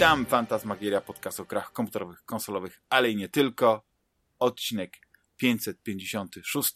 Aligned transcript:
Witam, 0.00 0.26
Fantasmagieria, 0.26 1.00
podcast 1.00 1.40
o 1.40 1.44
grach 1.44 1.72
komputerowych, 1.72 2.24
konsolowych, 2.24 2.80
ale 2.90 3.10
i 3.10 3.16
nie 3.16 3.28
tylko. 3.28 3.82
Odcinek 4.38 4.96
556. 5.36 6.74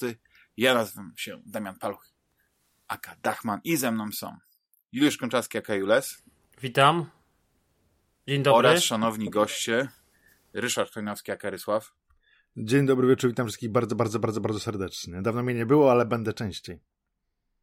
Ja 0.57 0.75
nazywam 0.75 1.13
się 1.17 1.43
Damian 1.47 1.79
Paluch, 1.79 2.09
aka 2.89 3.17
Dachman 3.23 3.61
i 3.65 3.77
ze 3.77 3.93
mną 3.93 4.13
są 4.13 4.37
Juliusz 4.93 5.17
Konczarski, 5.17 5.59
aka 5.59 5.75
Jules. 5.75 6.23
Witam. 6.63 7.11
Dzień 8.29 8.43
dobry. 8.43 8.59
Oraz 8.59 8.83
szanowni 8.83 9.31
goście 9.31 9.89
Ryszard 10.53 10.95
Chojnowski, 10.95 11.33
aka 11.33 11.51
Rysław. 11.51 11.93
Dzień 12.57 12.87
dobry 12.87 13.09
wieczór, 13.09 13.31
witam 13.31 13.47
wszystkich 13.47 13.71
bardzo, 13.71 13.97
bardzo, 13.97 14.19
bardzo, 14.19 14.41
bardzo 14.41 14.61
serdecznie. 14.61 15.23
Dawno 15.23 15.43
mnie 15.43 15.55
nie 15.55 15.67
było, 15.67 15.91
ale 15.91 16.07
będę 16.07 16.33
częściej. 16.33 16.81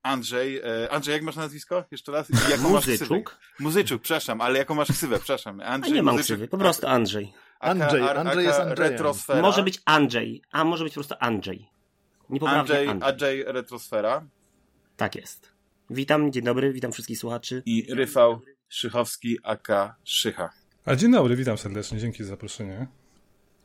Andrzej, 0.04 0.58
e, 0.58 0.92
Andrzej, 0.92 1.14
jak 1.14 1.24
masz 1.24 1.36
nazwisko? 1.36 1.84
Jeszcze 1.92 2.12
raz? 2.12 2.28
Jaką 2.50 2.70
Muzyczuk? 2.70 3.38
Muzyczuk, 3.60 4.02
przepraszam, 4.02 4.42
ale 4.42 4.60
jaką 4.60 4.76
masz 4.76 4.92
ksywę? 4.92 5.18
Przepraszam. 5.18 5.62
Andrzej, 5.62 5.94
A 5.94 5.96
nie 5.96 6.04
mam 6.04 6.16
Muzyczuk, 6.16 6.36
ksywy, 6.36 6.48
po 6.48 6.58
prostu 6.58 6.88
Andrzej. 6.88 7.34
Andrzej, 7.60 8.02
Andrzej 8.02 8.46
jest 8.46 8.60
Andrzej. 8.60 8.90
Retrosfera. 8.90 9.42
Może 9.42 9.64
być 9.64 9.82
Andrzej, 9.86 10.42
a 10.52 10.64
może 10.64 10.84
być 10.84 10.94
po 10.94 11.00
prostu 11.00 11.16
Andrzej. 11.20 11.70
Niepoprawnie 12.30 12.60
Andrzej, 12.60 12.88
Andrzej. 12.88 13.10
Andrzej 13.10 13.44
Retrosfera. 13.44 14.26
Tak 14.98 15.16
jest. 15.16 15.52
Witam, 15.90 16.32
dzień 16.32 16.44
dobry, 16.44 16.74
witam 16.74 16.92
wszystkich 16.92 17.18
słuchaczy. 17.20 17.64
I 17.66 17.94
Ryfał 17.94 18.42
Szychowski, 18.70 19.38
aka 19.44 19.96
Szycha. 20.04 20.50
A 20.86 20.96
dzień 20.96 21.12
dobry, 21.12 21.36
witam 21.36 21.58
serdecznie, 21.58 22.00
dzięki 22.00 22.24
za 22.24 22.30
zaproszenie. 22.30 22.88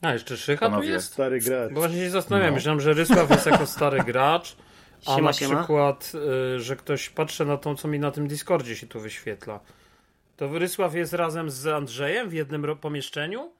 A, 0.02 0.12
jeszcze 0.12 0.36
Szycha 0.36 0.60
Panowie. 0.66 0.88
tu 0.88 0.92
jest? 0.92 1.12
Stary 1.12 1.40
gracz. 1.40 1.72
Bo 1.72 1.80
właśnie 1.80 1.98
się 1.98 2.10
zastanawiam, 2.10 2.50
no. 2.50 2.54
myślałem, 2.54 2.80
że 2.80 2.92
Rysław 2.92 3.30
jest 3.30 3.46
jako 3.46 3.66
stary 3.66 4.04
gracz, 4.04 4.56
a 5.06 5.16
siema, 5.16 5.30
na 5.30 5.32
przykład, 5.32 6.12
y, 6.56 6.60
że 6.60 6.76
ktoś 6.76 7.10
patrzy 7.10 7.44
na 7.44 7.56
to, 7.56 7.74
co 7.74 7.88
mi 7.88 7.98
na 7.98 8.10
tym 8.10 8.28
Discordzie 8.28 8.76
się 8.76 8.86
tu 8.86 9.00
wyświetla. 9.00 9.60
To 10.36 10.58
Rysław 10.58 10.94
jest 10.94 11.12
razem 11.12 11.50
z 11.50 11.66
Andrzejem 11.66 12.28
w 12.28 12.32
jednym 12.32 12.76
pomieszczeniu? 12.76 13.52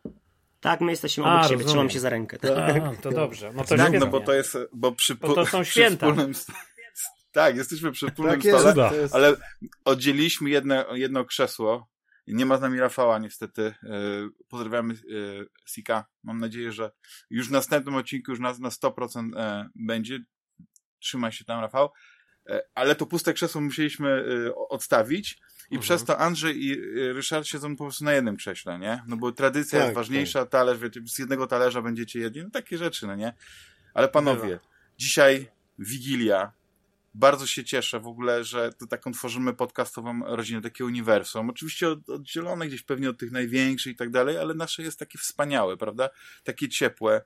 Tak, 0.61 0.81
my 0.81 0.93
jesteśmy 0.93 1.25
obok 1.25 1.45
a, 1.45 1.49
siebie, 1.49 1.65
trzymam 1.65 1.91
się 1.91 2.01
za 2.01 2.11
rękę. 2.11 2.39
A, 2.67 3.03
to 3.03 3.11
dobrze. 3.11 3.53
No 3.55 3.65
to, 3.65 3.77
tak, 3.77 3.93
no 4.01 4.07
bo 4.07 4.21
to 4.21 4.33
jest, 4.33 4.59
bo 4.73 4.93
przy, 4.93 5.15
bo 5.15 5.35
to 5.35 5.47
są 5.47 5.65
święta. 5.75 6.07
Wspólnym, 6.07 6.33
tak, 7.33 7.57
jesteśmy 7.57 7.93
przy 7.93 8.11
wspólnym 8.11 8.41
tak 8.41 8.61
stole, 8.61 8.97
jest, 8.97 9.15
ale 9.15 9.37
oddzieliliśmy 9.85 10.51
jedno, 10.51 10.97
jedno 10.97 11.25
krzesło 11.25 11.89
nie 12.27 12.47
ma 12.47 12.59
z 12.59 12.61
nami 12.61 12.81
Rafała 12.81 13.19
niestety. 13.19 13.63
E, 13.63 13.75
pozdrawiamy 14.49 14.95
e, 14.95 14.97
Sika. 15.67 16.05
Mam 16.23 16.39
nadzieję, 16.39 16.73
że 16.73 16.91
już 17.31 17.49
w 17.49 17.53
następnym 17.53 17.95
odcinku 17.95 18.31
już 18.31 18.41
na, 18.41 18.55
na 18.59 18.69
100% 18.69 19.37
e, 19.37 19.69
będzie. 19.75 20.19
Trzymaj 20.99 21.33
się 21.33 21.45
tam, 21.45 21.61
Rafał. 21.61 21.91
Ale 22.75 22.95
to 22.95 23.07
puste 23.07 23.35
krzesło 23.35 23.61
musieliśmy 23.61 24.25
odstawić 24.69 25.33
i 25.71 25.75
mhm. 25.75 25.81
przez 25.83 26.05
to 26.05 26.19
Andrzej 26.19 26.65
i 26.65 26.77
Ryszard 27.13 27.47
siedzą 27.47 27.77
po 27.77 27.85
prostu 27.85 28.05
na 28.05 28.13
jednym 28.13 28.37
krześle, 28.37 28.79
nie? 28.79 29.03
No 29.07 29.17
bo 29.17 29.33
tradycja 29.33 29.79
tak, 29.79 29.87
jest 29.87 29.95
ważniejsza, 29.95 30.41
tak. 30.41 30.51
talerz, 30.51 30.79
wiecie, 30.79 31.01
z 31.07 31.19
jednego 31.19 31.47
talerza 31.47 31.83
będziecie 31.83 32.19
jedni, 32.21 32.43
no 32.43 32.51
takie 32.51 32.79
rzeczy, 32.79 33.07
no 33.07 33.15
nie? 33.15 33.35
Ale 33.95 34.09
panowie, 34.09 34.59
dzisiaj 34.99 35.51
Wigilia, 35.79 36.53
bardzo 37.15 37.47
się 37.47 37.65
cieszę 37.65 38.01
w 38.01 38.07
ogóle, 38.07 38.45
że 38.45 38.73
to 38.73 38.87
taką 38.87 39.13
tworzymy 39.13 39.55
podcastową 39.55 40.21
rodzinę, 40.37 40.61
takie 40.61 40.85
uniwersum. 40.85 41.51
Oczywiście 41.51 41.89
od, 41.89 42.11
oddzielone 42.11 42.67
gdzieś 42.67 42.83
pewnie 42.83 43.11
od 43.11 43.19
tych 43.19 43.33
największych 43.33 43.93
i 43.93 43.97
tak 43.97 44.11
dalej, 44.11 44.39
ale 44.39 44.55
nasze 44.55 44.83
jest 44.83 44.99
takie 44.99 45.19
wspaniałe, 45.19 45.77
prawda? 45.77 46.09
Takie 46.45 46.69
ciepłe, 46.69 47.23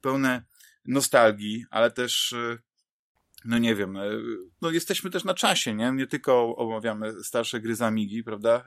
pełne 0.00 0.42
nostalgii, 0.84 1.64
ale 1.70 1.90
też 1.90 2.32
y, 2.32 2.58
no 3.44 3.58
nie 3.58 3.74
wiem, 3.74 3.96
y, 3.96 4.20
no 4.62 4.70
jesteśmy 4.70 5.10
też 5.10 5.24
na 5.24 5.34
czasie, 5.34 5.74
nie? 5.74 5.92
Nie 5.92 6.06
tylko 6.06 6.56
omawiamy 6.56 7.24
starsze 7.24 7.60
gry 7.60 7.74
z 7.74 7.82
Amigi, 7.82 8.24
prawda, 8.24 8.64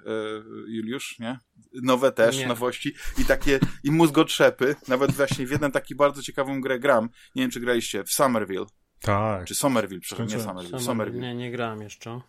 y, 0.67 0.71
Juliusz, 0.71 1.19
nie? 1.19 1.39
Nowe 1.73 2.11
też, 2.11 2.37
nie. 2.37 2.47
nowości 2.47 2.93
i 3.17 3.25
takie, 3.25 3.59
i 3.83 3.91
mózgotrzepy. 3.91 4.75
Nawet 4.87 5.11
właśnie 5.11 5.47
w 5.47 5.51
jedną 5.51 5.71
taki 5.71 5.95
bardzo 5.95 6.21
ciekawą 6.21 6.61
grę 6.61 6.79
gram. 6.79 7.09
Nie 7.35 7.43
wiem, 7.43 7.51
czy 7.51 7.59
graliście, 7.59 8.03
w 8.03 8.11
Somerville. 8.11 8.65
Tak. 9.01 9.45
Czy 9.45 9.55
Somerville, 9.55 10.01
przepraszam, 10.01 10.37
nie 10.37 10.43
Somerville, 10.43 10.79
Somerville. 10.79 11.27
Nie, 11.27 11.35
nie 11.35 11.51
grałem 11.51 11.81
jeszcze. 11.81 12.21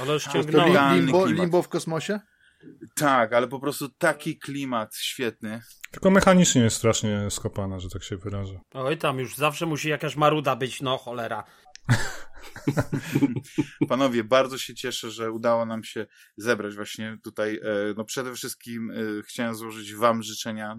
Ale 0.00 0.20
ściągnąłem. 0.20 0.96
Limbo, 0.96 1.26
limbo 1.26 1.62
w 1.62 1.68
kosmosie? 1.68 2.20
Tak, 2.94 3.32
ale 3.32 3.48
po 3.48 3.60
prostu 3.60 3.88
taki 3.88 4.38
klimat 4.38 4.96
świetny. 4.96 5.62
Tylko 5.90 6.10
mechanicznie 6.10 6.62
jest 6.62 6.76
strasznie 6.76 7.30
skopana, 7.30 7.78
że 7.78 7.90
tak 7.90 8.02
się 8.02 8.16
wyrażę. 8.16 8.60
Oj, 8.74 8.98
tam 8.98 9.18
już 9.18 9.36
zawsze 9.36 9.66
musi 9.66 9.88
jakaś 9.88 10.16
maruda 10.16 10.56
być, 10.56 10.82
no 10.82 10.98
cholera. 10.98 11.44
Panowie, 13.88 14.24
bardzo 14.24 14.58
się 14.58 14.74
cieszę, 14.74 15.10
że 15.10 15.32
udało 15.32 15.66
nam 15.66 15.84
się 15.84 16.06
zebrać 16.36 16.74
właśnie 16.74 17.18
tutaj. 17.22 17.56
E, 17.56 17.94
no 17.96 18.04
przede 18.04 18.34
wszystkim 18.34 18.90
e, 18.90 19.22
chciałem 19.22 19.54
złożyć 19.54 19.94
wam 19.94 20.22
życzenia 20.22 20.72
e, 20.72 20.76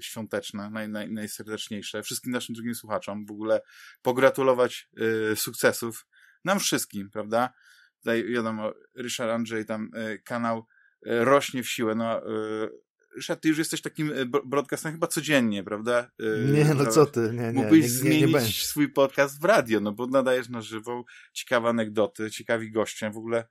świąteczne, 0.00 0.70
naj, 0.70 0.88
naj, 0.88 1.10
najserdeczniejsze, 1.10 2.02
wszystkim 2.02 2.32
naszym 2.32 2.54
drugim 2.54 2.74
słuchaczom, 2.74 3.26
w 3.26 3.30
ogóle 3.30 3.60
pogratulować 4.02 4.88
sukcesów 5.34 6.06
nam 6.44 6.60
wszystkim, 6.60 7.10
prawda? 7.10 7.52
Tutaj 7.98 8.24
wiadomo, 8.24 8.72
Ryszard 8.94 9.30
Andrzej 9.30 9.66
tam 9.66 9.90
kanał 10.24 10.66
rośnie 11.06 11.62
w 11.62 11.68
siłę, 11.68 11.94
no 11.94 12.20
Ryszard, 13.16 13.42
ty 13.42 13.48
już 13.48 13.58
jesteś 13.58 13.82
takim 13.82 14.12
e, 14.12 14.26
broadcastem 14.44 14.92
chyba 14.92 15.06
codziennie, 15.06 15.64
prawda? 15.64 16.10
E, 16.20 16.52
nie, 16.52 16.74
no 16.74 16.86
co 16.86 17.06
ty, 17.06 17.20
nie, 17.20 17.42
nie. 17.42 17.52
Mógłbyś 17.52 17.80
nie, 17.80 17.86
nie, 17.86 17.88
zmienić 17.88 18.32
nie 18.32 18.40
swój 18.40 18.92
podcast 18.92 19.40
w 19.40 19.44
radio, 19.44 19.80
no 19.80 19.92
bo 19.92 20.06
nadajesz 20.06 20.48
na 20.48 20.62
żywo 20.62 21.04
ciekawe 21.32 21.68
anegdoty, 21.68 22.30
ciekawi 22.30 22.70
goście, 22.70 23.10
w 23.10 23.16
ogóle 23.16 23.48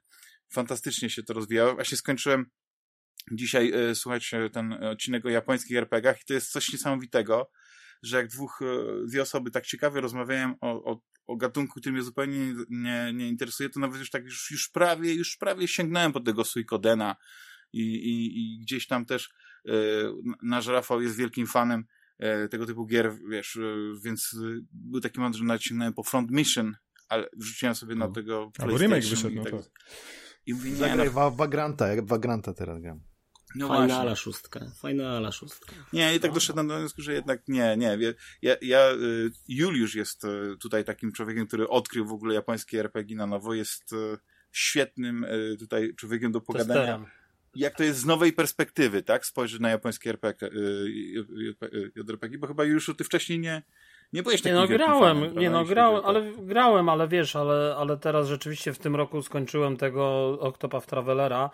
fantastycznie 0.49 1.09
się 1.09 1.23
to 1.23 1.33
rozwijało. 1.33 1.75
Właśnie 1.75 1.97
skończyłem 1.97 2.45
dzisiaj 3.31 3.71
e, 3.71 3.95
słuchać 3.95 4.31
ten 4.53 4.73
odcinek 4.73 5.25
o 5.25 5.29
japońskich 5.29 5.77
RPGach 5.77 6.21
i 6.21 6.25
to 6.25 6.33
jest 6.33 6.51
coś 6.51 6.73
niesamowitego, 6.73 7.51
że 8.03 8.17
jak 8.17 8.27
dwóch, 8.27 8.59
dwie 9.07 9.21
osoby 9.21 9.51
tak 9.51 9.65
ciekawie 9.65 10.01
rozmawiają 10.01 10.55
o, 10.61 10.91
o, 10.91 11.01
o 11.27 11.37
gatunku, 11.37 11.79
który 11.79 11.93
mnie 11.93 12.03
zupełnie 12.03 12.53
nie, 12.69 13.11
nie 13.13 13.27
interesuje, 13.27 13.69
to 13.69 13.79
nawet 13.79 13.99
już 13.99 14.09
tak 14.09 14.23
już, 14.23 14.51
już 14.51 14.69
prawie, 14.69 15.13
już 15.13 15.37
prawie 15.37 15.67
sięgnąłem 15.67 16.13
po 16.13 16.19
tego 16.19 16.43
Suikodena 16.43 17.15
i, 17.73 17.81
i, 17.81 18.39
i 18.39 18.59
gdzieś 18.59 18.87
tam 18.87 19.05
też 19.05 19.29
nasz 20.43 20.67
Rafał 20.67 21.01
jest 21.01 21.15
wielkim 21.15 21.47
fanem 21.47 21.85
e, 22.19 22.47
tego 22.47 22.65
typu 22.65 22.85
gier, 22.85 23.13
wiesz, 23.29 23.55
e, 23.55 23.61
więc 24.03 24.35
był 24.71 25.01
taki 25.01 25.19
moment, 25.19 25.35
że 25.35 25.43
naciągnąłem 25.43 25.93
po 25.93 26.03
Front 26.03 26.31
Mission, 26.31 26.75
ale 27.09 27.29
wrzuciłem 27.37 27.75
sobie 27.75 27.95
na 27.95 28.07
no. 28.07 28.13
tego 28.13 28.51
Albo 28.59 28.77
remake 28.77 29.05
wyszedł, 29.05 29.35
no 29.35 29.43
tak. 29.43 29.53
I 30.45 30.53
mówię, 30.53 30.75
Zagraj 30.75 31.09
no, 31.15 31.31
Vagranta, 31.31 31.87
jak 31.87 32.05
Vagranta 32.05 32.53
teraz 32.53 32.81
gram. 32.81 33.01
No 33.55 33.67
Fajna 33.67 33.99
ala 33.99 34.15
szóstka. 34.15 34.71
Fajna 34.81 35.17
ala 35.17 35.31
szóstka. 35.31 35.75
Nie, 35.93 36.15
i 36.15 36.19
tak 36.19 36.31
no. 36.31 36.35
doszedłem 36.35 36.67
do 36.67 36.77
wniosku, 36.77 37.01
że 37.01 37.13
jednak 37.13 37.47
nie, 37.47 37.77
nie. 37.77 37.97
Ja, 38.41 38.55
ja, 38.61 38.79
Juliusz 39.47 39.95
jest 39.95 40.21
tutaj 40.59 40.85
takim 40.85 41.11
człowiekiem, 41.11 41.47
który 41.47 41.67
odkrył 41.67 42.05
w 42.05 42.11
ogóle 42.11 42.33
japońskie 42.33 42.79
RPG 42.79 43.17
na 43.17 43.27
nowo. 43.27 43.53
Jest 43.53 43.95
świetnym 44.51 45.25
tutaj 45.59 45.95
człowiekiem 45.95 46.31
do 46.31 46.41
pogadania. 46.41 46.81
Testerem 46.81 47.20
jak 47.55 47.75
to 47.75 47.83
jest 47.83 47.99
z 47.99 48.05
nowej 48.05 48.33
perspektywy, 48.33 49.03
tak? 49.03 49.25
Spojrzeć 49.25 49.59
na 49.59 49.69
japońskie 49.69 50.09
RPG, 50.09 50.49
JRPG, 51.95 52.37
bo 52.37 52.47
chyba 52.47 52.63
już 52.63 52.91
ty 52.97 53.03
wcześniej 53.03 53.39
nie, 53.39 53.61
nie 54.13 54.23
byłeś 54.23 54.41
takim 54.41 54.55
Nie 54.55 54.61
no, 54.61 54.67
grałem, 54.67 55.19
fanem, 55.19 55.39
nie 55.39 55.49
no, 55.49 55.65
grałem, 55.65 56.05
ale 56.05 56.31
grałem, 56.37 56.89
ale 56.89 57.07
wiesz, 57.07 57.35
ale, 57.35 57.75
ale 57.77 57.97
teraz 57.97 58.27
rzeczywiście 58.27 58.73
w 58.73 58.79
tym 58.79 58.95
roku 58.95 59.21
skończyłem 59.21 59.77
tego 59.77 60.29
Octopath 60.39 60.87
Travelera, 60.87 61.49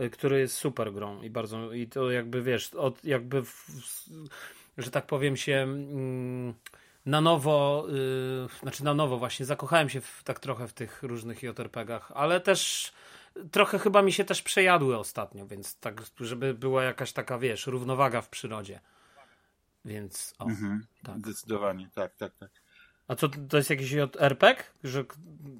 y, 0.00 0.10
który 0.10 0.40
jest 0.40 0.56
super 0.56 0.92
grą 0.92 1.22
i 1.22 1.30
bardzo, 1.30 1.72
i 1.72 1.86
to 1.86 2.10
jakby 2.10 2.42
wiesz, 2.42 2.74
od, 2.74 3.04
jakby, 3.04 3.42
w, 3.44 3.66
że 4.78 4.90
tak 4.90 5.06
powiem 5.06 5.36
się 5.36 5.54
mm, 5.54 6.54
na 7.06 7.20
nowo, 7.20 7.86
yy, 7.88 8.48
znaczy 8.62 8.84
na 8.84 8.94
nowo 8.94 9.18
właśnie, 9.18 9.46
zakochałem 9.46 9.88
się 9.88 10.00
w, 10.00 10.22
tak 10.24 10.40
trochę 10.40 10.68
w 10.68 10.72
tych 10.72 11.02
różnych 11.02 11.42
JRPG-ach, 11.42 12.12
ale 12.14 12.40
też 12.40 12.92
trochę 13.50 13.78
chyba 13.78 14.02
mi 14.02 14.12
się 14.12 14.24
też 14.24 14.42
przejadły 14.42 14.98
ostatnio, 14.98 15.46
więc 15.46 15.78
tak, 15.78 16.02
żeby 16.20 16.54
była 16.54 16.84
jakaś 16.84 17.12
taka, 17.12 17.38
wiesz, 17.38 17.66
równowaga 17.66 18.20
w 18.20 18.28
przyrodzie. 18.28 18.80
Więc, 19.84 20.34
o, 20.38 20.44
mhm, 20.44 20.86
tak. 21.02 21.18
Zdecydowanie, 21.18 21.88
tak, 21.94 22.16
tak, 22.16 22.32
tak. 22.36 22.50
A 23.08 23.14
co, 23.14 23.28
to 23.48 23.56
jest 23.56 23.70
jakiś 23.70 23.92
RPG? 24.18 24.64
Że 24.84 25.04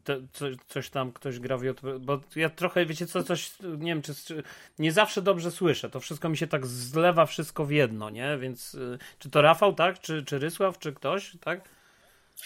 te, 0.04 0.20
co, 0.32 0.46
coś 0.68 0.90
tam 0.90 1.12
ktoś 1.12 1.38
gra 1.38 1.58
w 1.58 1.62
JRPG? 1.62 1.98
Bo 1.98 2.20
ja 2.36 2.50
trochę, 2.50 2.86
wiecie 2.86 3.06
co, 3.06 3.22
coś, 3.22 3.54
nie 3.60 3.94
wiem, 3.94 4.02
czy, 4.02 4.14
czy, 4.14 4.42
nie 4.78 4.92
zawsze 4.92 5.22
dobrze 5.22 5.50
słyszę. 5.50 5.90
To 5.90 6.00
wszystko 6.00 6.28
mi 6.28 6.36
się 6.36 6.46
tak 6.46 6.66
zlewa 6.66 7.26
wszystko 7.26 7.64
w 7.64 7.70
jedno, 7.70 8.10
nie? 8.10 8.38
Więc 8.38 8.74
y, 8.74 8.98
czy 9.18 9.30
to 9.30 9.42
Rafał, 9.42 9.74
tak? 9.74 10.00
Czy, 10.00 10.24
czy 10.24 10.38
Rysław, 10.38 10.78
czy 10.78 10.92
ktoś, 10.92 11.36
tak? 11.40 11.68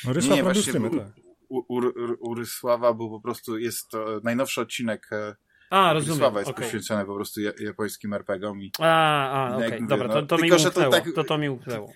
No 0.05 0.13
Rysław 0.13 0.37
nie, 0.37 0.43
właśnie, 0.43 0.63
streamy, 0.63 0.91
tak 0.91 1.30
u, 1.51 1.59
u, 1.59 1.81
u 2.21 2.35
Rysława 2.35 2.95
był 2.95 3.11
po 3.11 3.21
prostu, 3.21 3.59
jest 3.59 3.89
to 3.89 4.21
najnowszy 4.25 4.61
odcinek 4.61 5.09
e, 5.13 5.37
a, 5.71 5.93
rozumiem. 5.93 6.15
Rysława 6.15 6.41
jest 6.41 6.51
okay. 6.51 6.65
poświęcony 6.65 7.05
po 7.05 7.15
prostu 7.15 7.41
japońskim 7.41 8.15
RPGom. 8.15 8.63
I, 8.63 8.73
a, 8.79 9.31
a 9.31 9.57
okej, 9.57 9.69
okay. 9.69 9.87
dobra, 9.87 10.09
to, 10.09 10.23
to, 10.23 10.37
no, 10.37 10.43
mi 10.43 10.49
tylko, 10.51 10.65
umknęło, 10.65 10.91
to, 10.91 10.91
tak, 10.91 11.15
to, 11.15 11.25
to 11.25 11.39
mi 11.39 11.49
umknęło. 11.49 11.93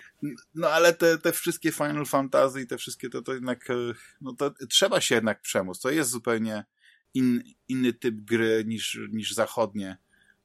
No 0.54 0.68
ale 0.68 0.92
te, 0.92 1.18
te 1.18 1.32
wszystkie 1.32 1.72
Final 1.72 2.06
Fantasy 2.06 2.60
i 2.60 2.66
te 2.66 2.76
wszystkie, 2.76 3.10
to, 3.10 3.22
to 3.22 3.34
jednak, 3.34 3.70
e, 3.70 3.74
no 4.20 4.32
to 4.32 4.50
trzeba 4.68 5.00
się 5.00 5.14
jednak 5.14 5.40
przemóc. 5.40 5.80
To 5.80 5.90
jest 5.90 6.10
zupełnie 6.10 6.64
in, 7.14 7.42
inny 7.68 7.92
typ 7.92 8.14
gry 8.14 8.64
niż, 8.66 8.98
niż 9.12 9.32
zachodnie 9.32 9.96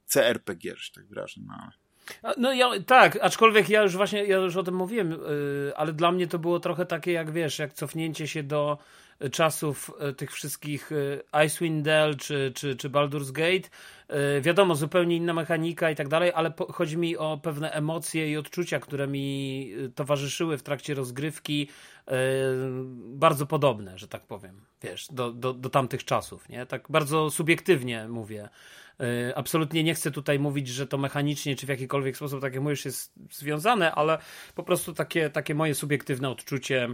CRPG, 0.06 0.76
że 0.76 0.92
tak 0.94 1.08
wyrażę. 1.08 1.40
No. 1.46 1.70
No 2.36 2.52
ja, 2.52 2.70
tak, 2.86 3.18
aczkolwiek 3.22 3.68
ja 3.68 3.82
już 3.82 3.96
właśnie, 3.96 4.24
ja 4.24 4.36
już 4.36 4.56
o 4.56 4.62
tym 4.62 4.74
mówiłem, 4.74 5.10
yy, 5.10 5.72
ale 5.76 5.92
dla 5.92 6.12
mnie 6.12 6.26
to 6.26 6.38
było 6.38 6.60
trochę 6.60 6.86
takie 6.86 7.12
jak 7.12 7.30
wiesz, 7.30 7.58
jak 7.58 7.72
cofnięcie 7.72 8.28
się 8.28 8.42
do 8.42 8.78
czasów 9.32 9.90
y, 10.10 10.14
tych 10.14 10.32
wszystkich 10.32 10.92
y, 10.92 11.22
Icewind 11.46 11.84
Dale 11.84 12.14
czy, 12.14 12.52
czy, 12.54 12.76
czy 12.76 12.90
Baldur's 12.90 13.32
Gate. 13.32 13.68
Yy, 14.34 14.40
wiadomo, 14.40 14.74
zupełnie 14.74 15.16
inna 15.16 15.34
mechanika 15.34 15.90
i 15.90 15.96
tak 15.96 16.08
dalej, 16.08 16.32
ale 16.34 16.52
chodzi 16.72 16.98
mi 16.98 17.16
o 17.16 17.40
pewne 17.42 17.70
emocje 17.70 18.30
i 18.30 18.36
odczucia, 18.36 18.80
które 18.80 19.06
mi 19.06 19.72
towarzyszyły 19.94 20.58
w 20.58 20.62
trakcie 20.62 20.94
rozgrywki, 20.94 21.68
bardzo 23.04 23.46
podobne, 23.46 23.98
że 23.98 24.08
tak 24.08 24.26
powiem, 24.26 24.60
wiesz, 24.82 25.08
do, 25.12 25.32
do, 25.32 25.52
do 25.52 25.70
tamtych 25.70 26.04
czasów, 26.04 26.48
nie? 26.48 26.66
Tak 26.66 26.86
bardzo 26.88 27.30
subiektywnie 27.30 28.08
mówię. 28.08 28.48
E, 29.00 29.38
absolutnie 29.38 29.84
nie 29.84 29.94
chcę 29.94 30.10
tutaj 30.10 30.38
mówić, 30.38 30.68
że 30.68 30.86
to 30.86 30.98
mechanicznie 30.98 31.56
czy 31.56 31.66
w 31.66 31.68
jakikolwiek 31.68 32.16
sposób, 32.16 32.40
tak 32.40 32.54
jak 32.54 32.62
mówisz, 32.62 32.84
jest 32.84 33.12
związane, 33.30 33.92
ale 33.92 34.18
po 34.54 34.62
prostu 34.62 34.94
takie, 34.94 35.30
takie 35.30 35.54
moje 35.54 35.74
subiektywne 35.74 36.30
odczucie 36.30 36.88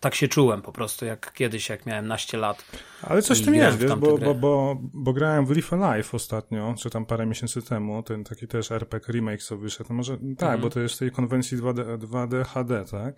tak 0.00 0.14
się 0.14 0.28
czułem 0.28 0.62
po 0.62 0.72
prostu, 0.72 1.04
jak 1.04 1.32
kiedyś, 1.32 1.68
jak 1.68 1.86
miałem 1.86 2.06
naście 2.06 2.38
lat. 2.38 2.64
Ale 3.02 3.22
coś 3.22 3.42
w 3.42 3.44
tym 3.44 3.54
jest, 3.54 3.78
wiesz, 3.78 3.94
bo, 3.94 4.18
bo, 4.18 4.34
bo, 4.34 4.76
bo 4.80 5.12
grałem 5.12 5.46
w 5.46 5.50
Leaf 5.50 5.72
Alive 5.72 6.14
ostatnio, 6.14 6.74
czy 6.78 6.90
tam 6.90 7.06
parę 7.06 7.26
miesięcy 7.26 7.62
temu, 7.62 8.02
ten 8.02 8.24
taki 8.24 8.48
też 8.48 8.70
RPG 8.70 9.12
remake 9.12 9.42
co 9.42 9.56
wyszedł. 9.56 9.92
Może 9.92 10.18
tak, 10.38 10.48
mm. 10.48 10.60
bo 10.60 10.70
to 10.70 10.80
jest 10.80 10.94
z 10.94 10.98
tej 10.98 11.10
konwencji 11.10 11.58
2D, 11.58 11.98
2D 11.98 12.44
HD, 12.44 12.84
tak? 12.84 13.14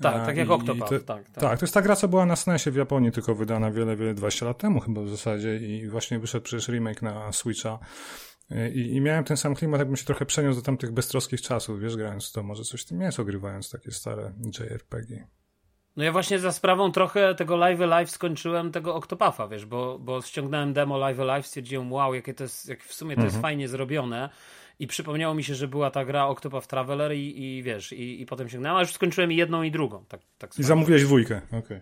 Tak, 0.00 0.26
tak 0.26 0.36
jak 0.36 0.50
Octopath, 0.50 0.90
tak, 0.90 1.04
tak. 1.04 1.34
Tak, 1.34 1.58
to 1.58 1.64
jest 1.64 1.74
ta 1.74 1.82
gra, 1.82 1.96
co 1.96 2.08
była 2.08 2.26
na 2.26 2.36
SNESie 2.36 2.70
w 2.70 2.76
Japonii, 2.76 3.12
tylko 3.12 3.34
wydana 3.34 3.70
wiele, 3.70 3.96
wiele, 3.96 4.14
20 4.14 4.46
lat 4.46 4.58
temu 4.58 4.80
chyba 4.80 5.02
w 5.02 5.08
zasadzie 5.08 5.56
i 5.56 5.88
właśnie 5.88 6.18
wyszedł 6.18 6.44
przecież 6.44 6.68
remake 6.68 7.02
na 7.02 7.32
Switcha. 7.32 7.78
I, 8.74 8.94
I, 8.96 9.00
miałem 9.00 9.24
ten 9.24 9.36
sam 9.36 9.54
klimat, 9.54 9.78
jakbym 9.78 9.96
się 9.96 10.04
trochę 10.04 10.26
przeniósł 10.26 10.58
do 10.60 10.64
tamtych 10.64 10.92
beztroskich 10.92 11.42
czasów, 11.42 11.80
wiesz, 11.80 11.96
grając 11.96 12.32
to. 12.32 12.42
Może 12.42 12.64
coś 12.64 12.82
w 12.82 12.84
tym 12.84 13.00
jest, 13.00 13.20
ogrywając 13.20 13.70
takie 13.70 13.90
stare 13.90 14.32
JRPG. 14.60 15.26
No 15.96 16.04
ja 16.04 16.12
właśnie 16.12 16.38
za 16.38 16.52
sprawą 16.52 16.92
trochę 16.92 17.34
tego 17.34 17.56
Live 17.56 17.80
Alive 17.80 18.10
skończyłem 18.10 18.72
tego 18.72 18.94
Octopafa, 18.94 19.48
wiesz, 19.48 19.66
bo, 19.66 19.98
bo 19.98 20.22
ściągnąłem 20.22 20.72
demo 20.72 20.98
Live 20.98 21.20
Alive, 21.20 21.46
stwierdziłem, 21.46 21.92
wow, 21.92 22.14
jakie 22.14 22.34
to 22.34 22.44
jest, 22.44 22.68
jak 22.68 22.82
w 22.82 22.94
sumie 22.94 23.14
to 23.14 23.20
mhm. 23.20 23.26
jest 23.26 23.42
fajnie 23.42 23.68
zrobione 23.68 24.30
i 24.78 24.86
przypomniało 24.86 25.34
mi 25.34 25.44
się, 25.44 25.54
że 25.54 25.68
była 25.68 25.90
ta 25.90 26.04
gra 26.04 26.26
Octopath 26.26 26.66
Traveler 26.66 27.12
i, 27.12 27.42
i 27.42 27.62
wiesz, 27.62 27.92
i, 27.92 28.22
i 28.22 28.26
potem 28.26 28.48
sięgnąłem, 28.48 28.76
a 28.76 28.80
już 28.80 28.92
skończyłem 28.92 29.32
jedną 29.32 29.62
i 29.62 29.70
drugą. 29.70 30.04
Tak, 30.08 30.20
tak 30.38 30.58
I 30.58 30.62
zamówiłeś 30.62 31.04
dwójkę, 31.04 31.40
okej. 31.48 31.60
Okay. 31.60 31.80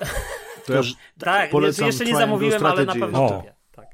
To 0.66 0.72
ja 0.74 0.82
tak, 1.18 1.50
jeszcze 1.78 2.04
nie 2.04 2.16
zamówiłem, 2.16 2.66
ale 2.66 2.84
na 2.84 2.92
pewno 2.92 3.28
kupię. 3.28 3.54
Tak. 3.72 3.86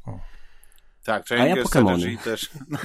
Tak, 1.06 1.24
Triangle 1.24 1.54
A 1.54 1.56
ja 1.56 1.64
Strategy 1.64 2.16
też. 2.24 2.50
No, 2.70 2.78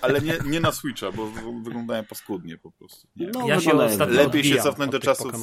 ale 0.00 0.20
nie, 0.20 0.38
nie 0.44 0.60
na 0.60 0.72
Switcha, 0.72 1.12
bo 1.12 1.30
wyglądają 1.64 2.04
paskudnie 2.04 2.58
po 2.58 2.70
prostu. 2.72 3.08
No, 3.16 3.48
ja 3.48 3.60
się 3.60 3.72
ostatnio 3.72 4.16
Lepiej 4.16 4.44
się 4.44 4.56
cofnąć 4.56 4.92
do 4.92 5.00
czasów 5.00 5.34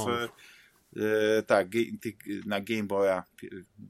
e, 0.95 1.43
tak, 1.43 1.67
na 2.45 2.61
Game 2.61 2.83
Boya. 2.83 3.23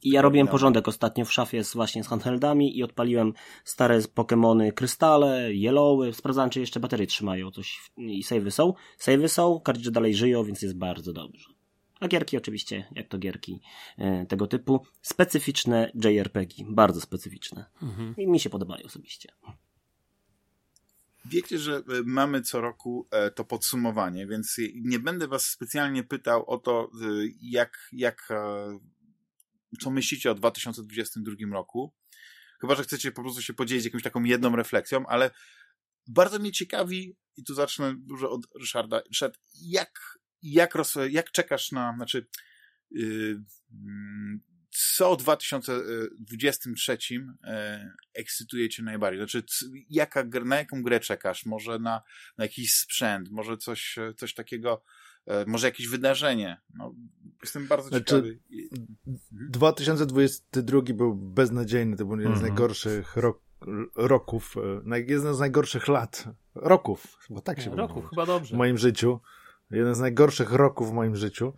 I 0.02 0.10
ja 0.10 0.22
robiłem 0.22 0.48
porządek 0.48 0.88
ostatnio 0.88 1.26
w 1.26 1.34
szafie 1.34 1.64
z, 1.64 1.74
właśnie 1.74 2.04
z 2.04 2.08
handheldami 2.08 2.78
i 2.78 2.84
odpaliłem 2.84 3.34
stare 3.64 4.00
Pokémony 4.00 4.74
Krystale, 4.74 5.54
Yellowy, 5.54 6.14
sprawdzałem 6.14 6.50
czy 6.50 6.60
jeszcze 6.60 6.80
baterie 6.80 7.08
trzymają 7.08 7.52
coś 7.52 7.92
i 7.98 8.24
savey 8.24 8.52
są. 8.52 8.74
Savey 8.98 9.30
są, 9.30 9.60
kartridże 9.60 9.92
dalej 9.92 10.16
żyją, 10.16 10.44
więc 10.44 10.62
jest 10.62 10.78
bardzo 10.78 11.14
dobrze. 11.14 11.59
A 12.00 12.08
gierki 12.08 12.38
oczywiście, 12.38 12.88
jak 12.92 13.08
to 13.08 13.18
gierki 13.18 13.62
e, 13.98 14.26
tego 14.26 14.48
typu, 14.48 14.86
specyficzne 15.02 15.92
JRPG, 16.04 16.56
bardzo 16.70 17.02
specyficzne. 17.02 17.66
Mhm. 17.82 18.16
I 18.18 18.28
mi 18.28 18.40
się 18.40 18.50
podobają 18.50 18.86
osobiście. 18.86 19.32
Wiecie, 21.26 21.60
że 21.60 21.76
e, 21.76 21.82
mamy 22.06 22.42
co 22.42 22.62
roku 22.62 23.08
e, 23.12 23.32
to 23.32 23.46
podsumowanie, 23.46 24.28
więc 24.28 24.58
nie 24.76 25.00
będę 25.00 25.28
was 25.28 25.46
specjalnie 25.46 26.04
pytał 26.04 26.50
o 26.50 26.58
to, 26.58 26.92
jak, 27.42 27.90
jak 27.92 28.28
co 29.82 29.92
myślicie 29.92 30.32
o 30.32 30.36
2022 30.36 31.36
roku. 31.52 31.94
Chyba, 32.62 32.76
że 32.76 32.84
chcecie 32.84 33.12
po 33.12 33.22
prostu 33.22 33.42
się 33.42 33.54
podzielić 33.54 33.86
jakąś 33.86 34.04
taką 34.04 34.24
jedną 34.24 34.56
refleksją, 34.56 35.08
ale 35.08 35.32
bardzo 36.08 36.40
mnie 36.40 36.52
ciekawi, 36.52 37.16
i 37.38 37.44
tu 37.44 37.54
zacznę 37.54 37.96
dużo 37.98 38.32
od 38.32 38.48
Ryszarda, 38.60 39.02
Ryszard, 39.08 39.40
jak 39.62 40.19
jak, 40.42 40.76
roz, 40.76 40.96
jak 41.10 41.32
czekasz 41.32 41.72
na, 41.72 41.94
znaczy, 41.96 42.28
yy, 42.92 43.44
co 44.70 45.16
w 45.16 45.18
2023 45.18 46.98
yy, 47.14 47.22
ekscytuje 48.14 48.70
cię 48.70 48.84
najbardziej? 48.84 49.20
Znaczy, 49.20 49.44
jaka, 49.90 50.24
na 50.46 50.56
jaką 50.56 50.84
grę 50.84 51.00
czekasz? 51.00 51.46
Może 51.46 51.80
na, 51.80 52.02
na 52.38 52.46
jakiś 52.46 52.74
sprzęt? 52.74 53.30
Może 53.32 53.58
coś, 53.58 53.96
coś 54.18 54.34
takiego, 54.34 54.84
yy, 55.28 55.34
może 55.48 55.68
jakieś 55.68 55.88
wydarzenie? 55.88 56.62
No, 56.74 56.96
jestem 57.42 57.68
bardzo 57.68 57.90
znaczy, 57.90 58.06
ciekawy. 58.06 58.40
2022 59.32 60.82
był 60.82 61.16
beznadziejny, 61.16 61.98
to 61.98 62.06
był 62.06 62.18
jeden 62.18 62.34
z 62.34 62.38
mhm. 62.38 62.48
najgorszych 62.48 63.18
rok, 63.18 63.42
roków, 63.96 64.56
e, 64.92 65.00
jeden 65.00 65.34
z 65.34 65.40
najgorszych 65.40 65.88
lat, 65.88 66.26
roków, 66.56 67.18
bo 67.30 67.42
tak 67.42 67.62
się 67.62 67.76
Roków, 67.76 68.10
chyba 68.10 68.26
dobrze. 68.26 68.56
W 68.56 68.58
moim 68.58 68.78
życiu. 68.78 69.20
Jeden 69.72 69.96
z 69.96 70.00
najgorszych 70.00 70.52
roków 70.52 70.90
w 70.90 70.94
moim 70.94 71.16
życiu, 71.16 71.54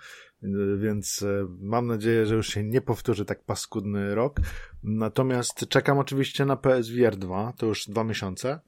więc 0.78 1.22
e, 1.24 1.48
mam 1.60 1.88
nadzieję, 1.88 2.26
że 2.26 2.36
już 2.36 2.48
się 2.48 2.64
nie 2.64 2.82
powtórzy 2.82 3.26
tak 3.26 3.44
paskudny 3.44 4.16
rok. 4.16 4.40
Natomiast 4.84 5.70
czekam 5.70 6.00
oczywiście 6.00 6.46
na 6.46 6.56
PSVR 6.56 7.16
2, 7.16 7.54
to 7.58 7.66
już 7.66 7.88
dwa 7.88 8.04
miesiące, 8.04 8.60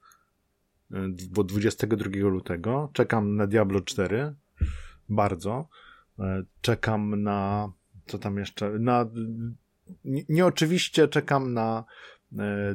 e, 0.91 1.09
bo 1.29 1.43
22 1.43 2.09
lutego. 2.29 2.89
Czekam 2.93 3.35
na 3.35 3.47
Diablo 3.47 3.81
4, 3.81 4.35
bardzo. 5.09 5.67
E, 6.19 6.43
czekam 6.61 7.23
na, 7.23 7.71
co 8.05 8.19
tam 8.19 8.37
jeszcze, 8.37 8.79
na, 8.79 9.09
nieoczywiście 10.29 11.07
czekam 11.07 11.53
na 11.53 11.83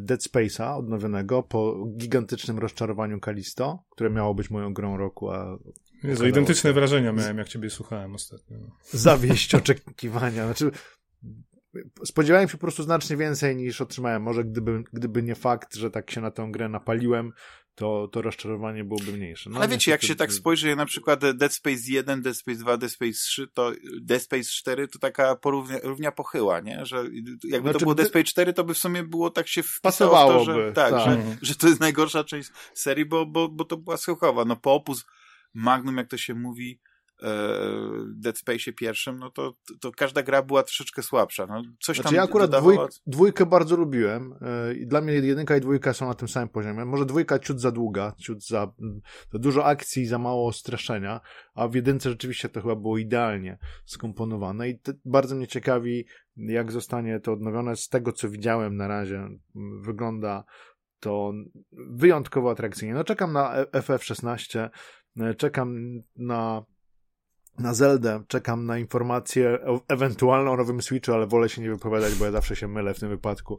Dead 0.01 0.21
Space'a 0.21 0.79
odnowionego 0.79 1.43
po 1.43 1.87
gigantycznym 1.97 2.59
rozczarowaniu 2.59 3.21
Kalisto, 3.21 3.83
które 3.91 4.11
miało 4.11 4.35
być 4.35 4.51
moją 4.51 4.75
grą 4.75 4.97
roku, 4.97 5.31
a 5.31 5.59
Jezu, 6.03 6.27
identyczne 6.27 6.73
wrażenia 6.73 7.13
miałem, 7.13 7.39
jak 7.39 7.49
ciebie 7.49 7.71
słuchałem 7.71 8.15
ostatnio. 8.15 8.59
No. 8.59 8.71
Zawieść 8.91 9.55
oczekiwania. 9.55 10.45
Znaczy, 10.45 10.71
spodziewałem 12.05 12.49
się 12.49 12.53
po 12.53 12.61
prostu 12.61 12.83
znacznie 12.83 13.17
więcej 13.17 13.57
niż 13.57 13.81
otrzymałem. 13.81 14.23
Może 14.23 14.45
gdyby, 14.45 14.85
gdyby 14.93 15.23
nie 15.23 15.35
fakt, 15.35 15.75
że 15.75 15.91
tak 15.91 16.11
się 16.11 16.21
na 16.21 16.31
tę 16.31 16.49
grę 16.51 16.69
napaliłem, 16.69 17.33
to, 17.79 18.09
to 18.13 18.23
rozczarowanie 18.23 18.85
byłoby 18.85 19.13
mniejsze. 19.13 19.51
No, 19.51 19.57
Ale 19.57 19.69
wiecie, 19.69 19.91
jak 19.91 20.03
się 20.03 20.17
tak 20.17 20.33
spojrzy 20.33 20.77
na 20.77 20.87
przykład 20.87 21.21
Dead 21.37 21.53
Space 21.53 21.83
1, 21.87 22.23
Dead 22.23 22.37
Space 22.37 22.59
2, 22.59 22.77
Dead 22.77 22.93
Space 22.93 23.13
3, 23.13 23.49
to 23.49 23.73
Dead 24.01 24.23
Space 24.23 24.51
4 24.51 24.89
to 24.89 24.99
taka 24.99 25.37
porównia, 25.37 25.79
równia 25.83 26.13
pochyła, 26.13 26.61
nie? 26.61 26.87
Że 26.87 26.97
jakby 27.45 27.61
znaczy, 27.61 27.79
to 27.79 27.79
było 27.79 27.95
Dead 27.95 28.09
Space 28.09 28.25
4, 28.25 28.53
to 28.53 28.65
by 28.65 28.75
w 28.75 28.79
sumie 28.79 29.03
było 29.03 29.31
tak 29.31 29.49
się 29.49 29.63
wpisało 29.63 30.33
to, 30.33 30.45
że, 30.45 30.73
tak, 30.73 30.91
tak. 30.91 31.05
Że, 31.05 31.37
że 31.43 31.55
to 31.55 31.69
jest 31.69 31.81
najgorsza 31.81 32.25
część 32.25 32.51
serii, 32.75 33.05
bo, 33.05 33.27
bo, 33.27 33.49
bo 33.49 33.65
to 33.65 33.77
była 33.77 33.97
schyłkowa. 33.97 34.45
No 34.45 34.57
po 34.57 34.75
opus 34.75 35.05
Magnum, 35.55 35.97
jak 35.97 36.09
to 36.09 36.17
się 36.17 36.35
mówi, 36.35 36.81
e, 37.23 37.29
Dead 38.15 38.39
Space 38.39 38.73
pierwszym, 38.73 39.19
no 39.19 39.31
to, 39.31 39.55
to 39.81 39.93
każda 39.93 40.23
gra 40.23 40.43
była 40.43 40.63
troszeczkę 40.63 41.03
słabsza. 41.03 41.47
No, 41.47 41.63
coś 41.81 41.97
znaczy, 41.97 42.03
tam 42.03 42.15
ja 42.15 42.23
akurat 42.23 42.51
dwójk, 42.51 42.81
dwójkę 43.07 43.47
bardzo 43.47 43.77
lubiłem 43.77 44.35
e, 44.41 44.75
i 44.75 44.87
dla 44.87 45.01
mnie 45.01 45.13
jedynka 45.13 45.57
i 45.57 45.61
dwójka 45.61 45.93
są 45.93 46.09
na 46.09 46.15
tym 46.15 46.29
samym 46.29 46.49
poziomie. 46.49 46.85
Może 46.85 47.07
dwójka 47.07 47.39
ciut 47.39 47.61
za 47.61 47.71
długa, 47.71 48.13
ciut 48.19 48.47
za, 48.47 48.73
za 49.33 49.39
dużo 49.39 49.65
akcji 49.65 50.03
i 50.03 50.07
za 50.07 50.19
mało 50.19 50.53
straszenia, 50.53 51.21
a 51.55 51.69
w 51.69 51.75
jedynce 51.75 52.11
rzeczywiście 52.11 52.49
to 52.49 52.63
chyba 52.63 52.77
było 52.77 52.99
idealnie 52.99 53.59
skomponowane 53.85 54.69
i 54.69 54.81
bardzo 55.05 55.35
mnie 55.35 55.47
ciekawi, 55.47 56.07
jak 56.37 56.73
zostanie 56.73 57.21
to 57.21 57.33
odnowione. 57.33 57.77
Z 57.77 57.89
tego, 57.89 58.13
co 58.13 58.29
widziałem 58.29 58.77
na 58.77 58.89
razie, 58.89 59.29
wygląda 59.81 60.45
to 61.01 61.33
wyjątkowo 61.73 62.51
atrakcyjnie. 62.51 62.95
No 62.95 63.05
czekam 63.05 63.33
na 63.33 63.65
FF16, 63.65 64.59
E, 64.59 64.71
czekam 65.37 66.01
na 66.17 66.65
na 67.59 67.75
Zeldę, 67.75 68.23
czekam 68.29 68.67
na 68.67 68.79
informację 68.79 69.59
ewentualną 69.89 70.53
o 70.53 70.57
nowym 70.57 70.83
Switchu, 70.83 71.13
ale 71.13 71.27
wolę 71.27 71.49
się 71.49 71.63
nie 71.63 71.71
wypowiadać, 71.71 72.15
bo 72.15 72.25
ja 72.25 72.31
zawsze 72.31 72.57
się 72.57 72.69
mylę 72.69 72.95
w 72.95 73.01
tym 73.01 73.09
wypadku. 73.09 73.59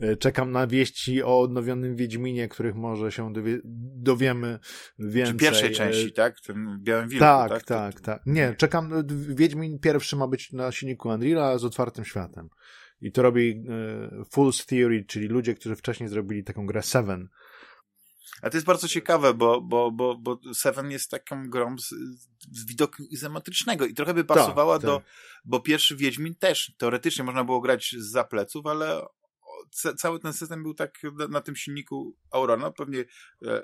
E, 0.00 0.16
czekam 0.16 0.52
na 0.52 0.66
wieści 0.66 1.22
o 1.22 1.40
odnowionym 1.40 1.96
Wiedźminie, 1.96 2.48
których 2.48 2.74
może 2.74 3.12
się 3.12 3.32
dowie 3.32 3.58
dowiemy 3.96 4.58
więcej. 4.98 5.34
Czy 5.34 5.40
pierwszej 5.40 5.72
części, 5.72 6.12
tak? 6.12 6.38
W 6.38 6.42
tym 6.42 6.78
białym 6.82 7.08
wilku, 7.08 7.24
tak? 7.24 7.50
Tak, 7.50 7.64
tak, 7.64 8.00
tak. 8.00 8.22
Nie, 8.26 8.54
czekam, 8.54 8.92
Wiedźmin 9.28 9.78
pierwszy 9.78 10.16
ma 10.16 10.28
być 10.28 10.52
na 10.52 10.72
silniku 10.72 11.08
Unreala 11.08 11.58
z 11.58 11.64
otwartym 11.64 12.04
światem. 12.04 12.48
I 13.00 13.12
to 13.12 13.22
robi 13.22 13.64
e, 13.68 14.22
Fool's 14.34 14.66
Theory, 14.66 15.04
czyli 15.04 15.28
ludzie, 15.28 15.54
którzy 15.54 15.76
wcześniej 15.76 16.08
zrobili 16.08 16.44
taką 16.44 16.66
grę 16.66 16.82
Seven, 16.82 17.28
a 18.42 18.50
to 18.50 18.56
jest 18.56 18.66
bardzo 18.66 18.88
ciekawe, 18.88 19.34
bo, 19.34 19.60
bo, 19.60 19.90
bo, 19.90 20.16
bo 20.18 20.38
Seven 20.54 20.90
jest 20.90 21.10
taką 21.10 21.50
grą 21.50 21.78
z, 21.78 21.88
z 22.50 22.66
widoku 22.66 23.02
izometrycznego 23.02 23.86
i 23.86 23.94
trochę 23.94 24.14
by 24.14 24.24
tak, 24.24 24.36
pasowała 24.36 24.78
tak, 24.78 24.86
do, 24.86 25.02
bo 25.44 25.60
pierwszy 25.60 25.96
Wiedźmin 25.96 26.34
też 26.34 26.72
teoretycznie 26.78 27.24
można 27.24 27.44
było 27.44 27.60
grać 27.60 27.94
z 27.98 28.10
zapleców, 28.10 28.66
ale 28.66 29.02
cały 29.96 30.20
ten 30.20 30.32
system 30.32 30.62
był 30.62 30.74
tak 30.74 31.00
na, 31.28 31.40
tym 31.40 31.56
silniku 31.56 32.16
Aurora, 32.30 32.70
pewnie 32.70 32.98
e, 32.98 33.04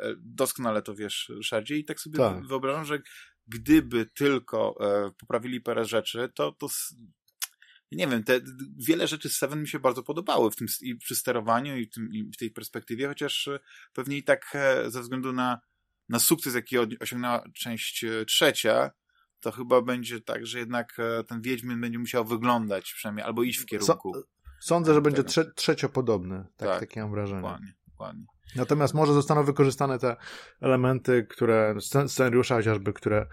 e, 0.00 0.14
doskonale 0.18 0.82
to 0.82 0.94
wiesz, 0.94 1.32
Szerdzie, 1.42 1.76
i 1.76 1.84
tak 1.84 2.00
sobie 2.00 2.18
tak. 2.18 2.46
wyobrażam, 2.46 2.84
że 2.84 3.02
gdyby 3.46 4.06
tylko 4.06 4.74
e, 4.80 5.10
poprawili 5.20 5.60
parę 5.60 5.84
rzeczy, 5.84 6.32
to, 6.34 6.52
to 6.52 6.68
nie 7.92 8.06
wiem, 8.06 8.24
te, 8.24 8.40
wiele 8.76 9.08
rzeczy 9.08 9.28
z 9.28 9.36
Seven 9.36 9.60
mi 9.60 9.68
się 9.68 9.78
bardzo 9.78 10.02
podobały 10.02 10.50
w 10.50 10.56
tym, 10.56 10.66
i 10.82 10.96
przy 10.96 11.16
sterowaniu, 11.16 11.76
i 11.76 11.86
w, 11.86 11.90
tym, 11.90 12.12
i 12.12 12.24
w 12.24 12.36
tej 12.36 12.50
perspektywie, 12.50 13.08
chociaż 13.08 13.48
e, 13.48 13.58
pewnie 13.92 14.16
i 14.16 14.24
tak 14.24 14.52
e, 14.54 14.90
ze 14.90 15.00
względu 15.00 15.32
na, 15.32 15.60
na 16.08 16.18
sukces, 16.18 16.54
jaki 16.54 16.78
osiągnęła 17.00 17.44
część 17.54 18.04
e, 18.04 18.24
trzecia, 18.24 18.90
to 19.40 19.52
chyba 19.52 19.82
będzie 19.82 20.20
tak, 20.20 20.46
że 20.46 20.58
jednak 20.58 20.96
ten 21.28 21.42
Wiedźmin 21.42 21.80
będzie 21.80 21.98
musiał 21.98 22.24
wyglądać 22.24 22.92
przynajmniej, 22.92 23.26
albo 23.26 23.42
iść 23.42 23.58
w 23.58 23.66
kierunku. 23.66 24.12
Sądzę, 24.60 24.94
że 24.94 25.00
będzie 25.00 25.24
trze 25.24 25.52
trzeciopodobny, 25.54 26.44
tak, 26.56 26.68
tak, 26.68 26.80
takie 26.80 27.00
mam 27.00 27.10
wrażenie. 27.10 27.40
Dokładnie, 27.40 27.74
dokładnie. 27.96 28.26
Natomiast 28.56 28.94
może 28.94 29.12
zostaną 29.12 29.44
wykorzystane 29.44 29.98
te 29.98 30.16
elementy, 30.60 31.26
które, 31.30 31.74
scenariusza 32.06 32.54
chociażby, 32.56 32.92
które 32.92 33.26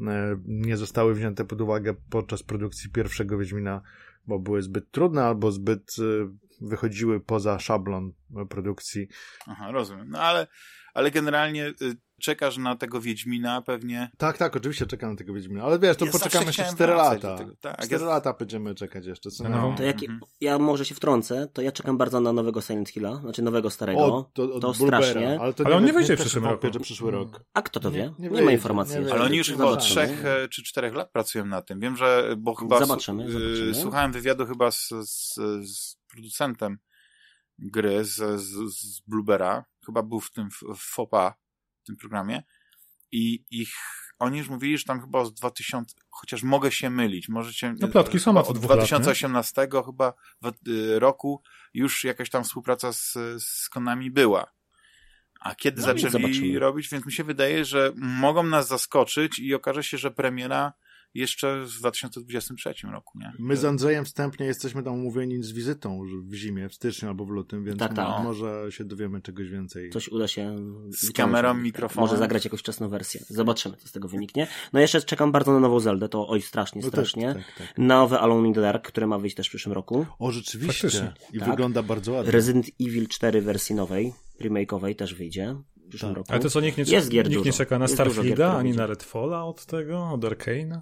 e, 0.00 0.36
nie 0.44 0.76
zostały 0.76 1.14
wzięte 1.14 1.44
pod 1.44 1.60
uwagę 1.60 1.94
podczas 2.10 2.42
produkcji 2.42 2.90
pierwszego 2.90 3.38
Wiedźmina, 3.38 3.82
bo 4.26 4.38
były 4.38 4.62
zbyt 4.62 4.90
trudne 4.90 5.24
albo 5.24 5.52
zbyt 5.52 5.96
e, 5.98 6.02
wychodziły 6.60 7.20
poza 7.20 7.58
szablon 7.58 8.12
produkcji. 8.48 9.08
Aha, 9.46 9.70
rozumiem. 9.72 10.08
No 10.08 10.18
ale, 10.18 10.46
ale 10.94 11.10
generalnie 11.10 11.68
y, 11.68 11.96
czekasz 12.20 12.56
na 12.56 12.76
tego 12.76 13.00
Wiedźmina 13.00 13.62
pewnie. 13.62 14.10
Tak, 14.18 14.38
tak, 14.38 14.56
oczywiście 14.56 14.86
czekam 14.86 15.10
na 15.10 15.16
tego 15.16 15.34
Wiedźmina, 15.34 15.64
ale 15.64 15.78
wiesz, 15.78 15.96
to 15.96 16.06
ja 16.06 16.12
poczekamy 16.12 16.46
jeszcze 16.46 16.64
4 16.64 16.92
lata. 16.92 17.38
Tak, 17.60 17.82
4 17.84 18.04
ja... 18.04 18.10
lata 18.10 18.32
będziemy 18.32 18.74
czekać 18.74 19.06
jeszcze. 19.06 19.30
Co 19.30 19.48
no. 19.48 19.74
To 19.76 19.82
jak, 19.82 20.02
mhm. 20.02 20.20
ja 20.40 20.58
może 20.58 20.84
się 20.84 20.94
wtrącę, 20.94 21.48
to 21.52 21.62
ja 21.62 21.72
czekam 21.72 21.98
bardzo 21.98 22.20
na 22.20 22.32
nowego 22.32 22.60
Silent 22.60 22.88
Hilla, 22.88 23.16
znaczy 23.16 23.42
nowego 23.42 23.70
starego. 23.70 24.00
O, 24.00 24.30
to, 24.32 24.60
to 24.60 24.74
strasznie. 24.74 25.40
Ale, 25.40 25.54
to 25.54 25.66
ale 25.66 25.76
on 25.76 25.84
nie 25.84 25.92
wyjdzie 25.92 26.16
w 26.16 26.20
przyszłym 26.20 26.44
roku. 26.44 26.72
Że 26.72 26.80
przyszły 26.80 27.10
rok. 27.10 27.44
A 27.54 27.62
kto 27.62 27.80
to 27.80 27.90
wie? 27.90 28.14
Nie, 28.18 28.28
nie, 28.28 28.36
nie 28.36 28.42
ma 28.42 28.52
informacji. 28.52 29.00
Nie 29.00 29.12
ale 29.12 29.22
oni 29.22 29.36
już 29.36 29.50
chyba 29.50 29.64
od 29.64 29.80
3 29.80 30.00
e, 30.00 30.48
czy 30.48 30.62
4 30.62 30.90
lat 30.90 31.12
pracują 31.12 31.46
na 31.46 31.62
tym. 31.62 31.80
Wiem, 31.80 31.96
że, 31.96 32.34
bo 32.38 32.54
chyba 32.54 32.78
zobaczymy, 32.78 33.24
y, 33.24 33.30
zobaczymy. 33.30 33.74
słuchałem 33.74 34.12
wywiadu 34.12 34.46
chyba 34.46 34.70
z, 34.70 34.88
z, 34.88 35.34
z 35.70 35.96
producentem 36.12 36.78
gry 37.58 38.04
z, 38.04 38.40
z, 38.40 38.74
z 38.74 39.00
Bluebera, 39.00 39.64
chyba 39.86 40.02
był 40.02 40.20
w 40.20 40.30
tym 40.30 40.48
FOPA, 40.76 41.34
tym 41.88 41.96
programie. 41.96 42.42
I 43.12 43.44
ich 43.50 43.74
oni 44.18 44.38
już 44.38 44.48
mówili, 44.48 44.78
że 44.78 44.84
tam 44.84 45.00
chyba 45.00 45.24
z 45.24 45.34
2000, 45.34 45.94
chociaż 46.10 46.42
mogę 46.42 46.72
się 46.72 46.90
mylić, 46.90 47.28
możecie... 47.28 47.74
No 47.80 47.88
plotki 47.88 48.20
są 48.20 48.36
od 48.36 48.58
2018 48.58 49.68
lat, 49.72 49.86
chyba 49.86 50.12
y, 50.68 50.98
roku 50.98 51.42
już 51.74 52.04
jakaś 52.04 52.30
tam 52.30 52.44
współpraca 52.44 52.92
z, 52.92 53.14
z 53.38 53.68
Konami 53.68 54.10
była. 54.10 54.52
A 55.40 55.54
kiedy 55.54 55.80
no 55.80 55.86
zaczęli 55.86 56.58
robić, 56.58 56.88
więc 56.88 57.06
mi 57.06 57.12
się 57.12 57.24
wydaje, 57.24 57.64
że 57.64 57.92
mogą 57.96 58.42
nas 58.42 58.68
zaskoczyć 58.68 59.38
i 59.38 59.54
okaże 59.54 59.82
się, 59.82 59.98
że 59.98 60.10
premiera 60.10 60.72
jeszcze 61.14 61.64
w 61.66 61.78
2023 61.78 62.74
roku, 62.92 63.18
nie? 63.18 63.32
My 63.38 63.56
z 63.56 63.64
Andrzejem 63.64 64.04
wstępnie 64.04 64.46
jesteśmy 64.46 64.82
tam 64.82 64.94
umówieni 64.94 65.42
z 65.42 65.52
wizytą 65.52 66.00
w 66.24 66.34
zimie, 66.34 66.68
w 66.68 66.74
styczniu 66.74 67.08
albo 67.08 67.24
w 67.24 67.30
lutym, 67.30 67.64
więc 67.64 67.78
tak, 67.78 67.94
tak. 67.94 68.24
może 68.24 68.66
się 68.70 68.84
dowiemy 68.84 69.22
czegoś 69.22 69.48
więcej. 69.48 69.90
Coś 69.90 70.08
uda 70.08 70.28
się... 70.28 70.56
Z 70.90 71.12
kamerą, 71.12 71.54
mikrofonem. 71.54 72.00
Może 72.08 72.16
zagrać 72.16 72.44
jakąś 72.44 72.60
wczesną 72.60 72.88
wersję. 72.88 73.20
Zobaczymy, 73.28 73.76
co 73.76 73.88
z 73.88 73.92
tego 73.92 74.08
wyniknie. 74.08 74.46
No 74.72 74.80
jeszcze 74.80 75.00
czekam 75.02 75.32
bardzo 75.32 75.52
na 75.52 75.60
nową 75.60 75.80
Zeldę, 75.80 76.08
to 76.08 76.28
oj, 76.28 76.42
strasznie, 76.42 76.82
no 76.82 76.88
strasznie. 76.88 77.34
Tak, 77.34 77.44
tak, 77.58 77.68
tak. 77.68 77.78
Nowe 77.78 78.20
Alone 78.20 78.48
in 78.48 78.54
the 78.54 78.60
Dark, 78.60 78.88
które 78.88 79.06
ma 79.06 79.18
wyjść 79.18 79.36
też 79.36 79.46
w 79.46 79.50
przyszłym 79.50 79.72
roku. 79.72 80.06
O, 80.18 80.32
rzeczywiście. 80.32 80.88
Faktycznie. 80.88 81.12
I 81.32 81.38
tak. 81.38 81.50
wygląda 81.50 81.82
bardzo 81.82 82.12
ładnie. 82.12 82.32
Resident 82.32 82.66
Evil 82.80 83.08
4 83.08 83.42
wersji 83.42 83.74
nowej, 83.74 84.12
remake'owej 84.40 84.94
też 84.94 85.14
wyjdzie 85.14 85.56
w 85.88 85.90
przyszłym 85.90 86.10
tak. 86.10 86.16
roku. 86.16 86.32
Ale 86.32 86.40
to 86.40 86.50
co, 86.50 86.60
nikt 86.60 86.78
nie, 86.78 86.84
jest 86.84 87.10
gier 87.10 87.30
nikt 87.30 87.44
nie 87.44 87.52
czeka 87.52 87.78
na 87.78 87.88
Starfielda, 87.88 88.56
ani 88.56 88.72
na 88.72 88.86
Redfalla 88.86 89.44
od 89.44 89.66
tego, 89.66 90.10
od 90.10 90.20
Arkane'a? 90.20 90.80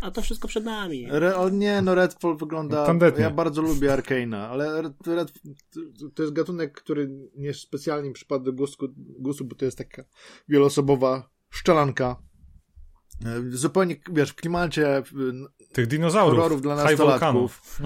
A 0.00 0.10
to 0.10 0.22
wszystko 0.22 0.48
przed 0.48 0.64
nami. 0.64 1.06
Re, 1.10 1.36
o 1.36 1.48
nie, 1.48 1.82
no 1.82 1.94
Redfall 1.94 2.36
wygląda... 2.36 2.86
Tandetnie. 2.86 3.22
Ja 3.22 3.30
bardzo 3.30 3.62
lubię 3.62 3.88
Arkane'a, 3.88 4.36
ale 4.36 4.82
Red, 4.82 5.06
Red, 5.06 5.32
to 6.14 6.22
jest 6.22 6.34
gatunek, 6.34 6.72
który 6.72 7.10
nie 7.36 7.54
specjalnie 7.54 8.12
przypadł 8.12 8.44
do 8.44 8.52
gustu, 8.52 8.94
gustu, 8.96 9.44
bo 9.44 9.54
to 9.54 9.64
jest 9.64 9.78
taka 9.78 10.04
wieloosobowa 10.48 11.30
szczelanka. 11.50 12.22
E, 13.24 13.42
zupełnie, 13.50 13.96
wiesz, 14.12 14.30
w 14.30 14.34
klimacie 14.34 15.02
tych 15.72 15.86
dinozaurów, 15.86 16.38
horrorów 16.38 16.62
dla 16.62 16.76
nastolatków. 16.76 17.80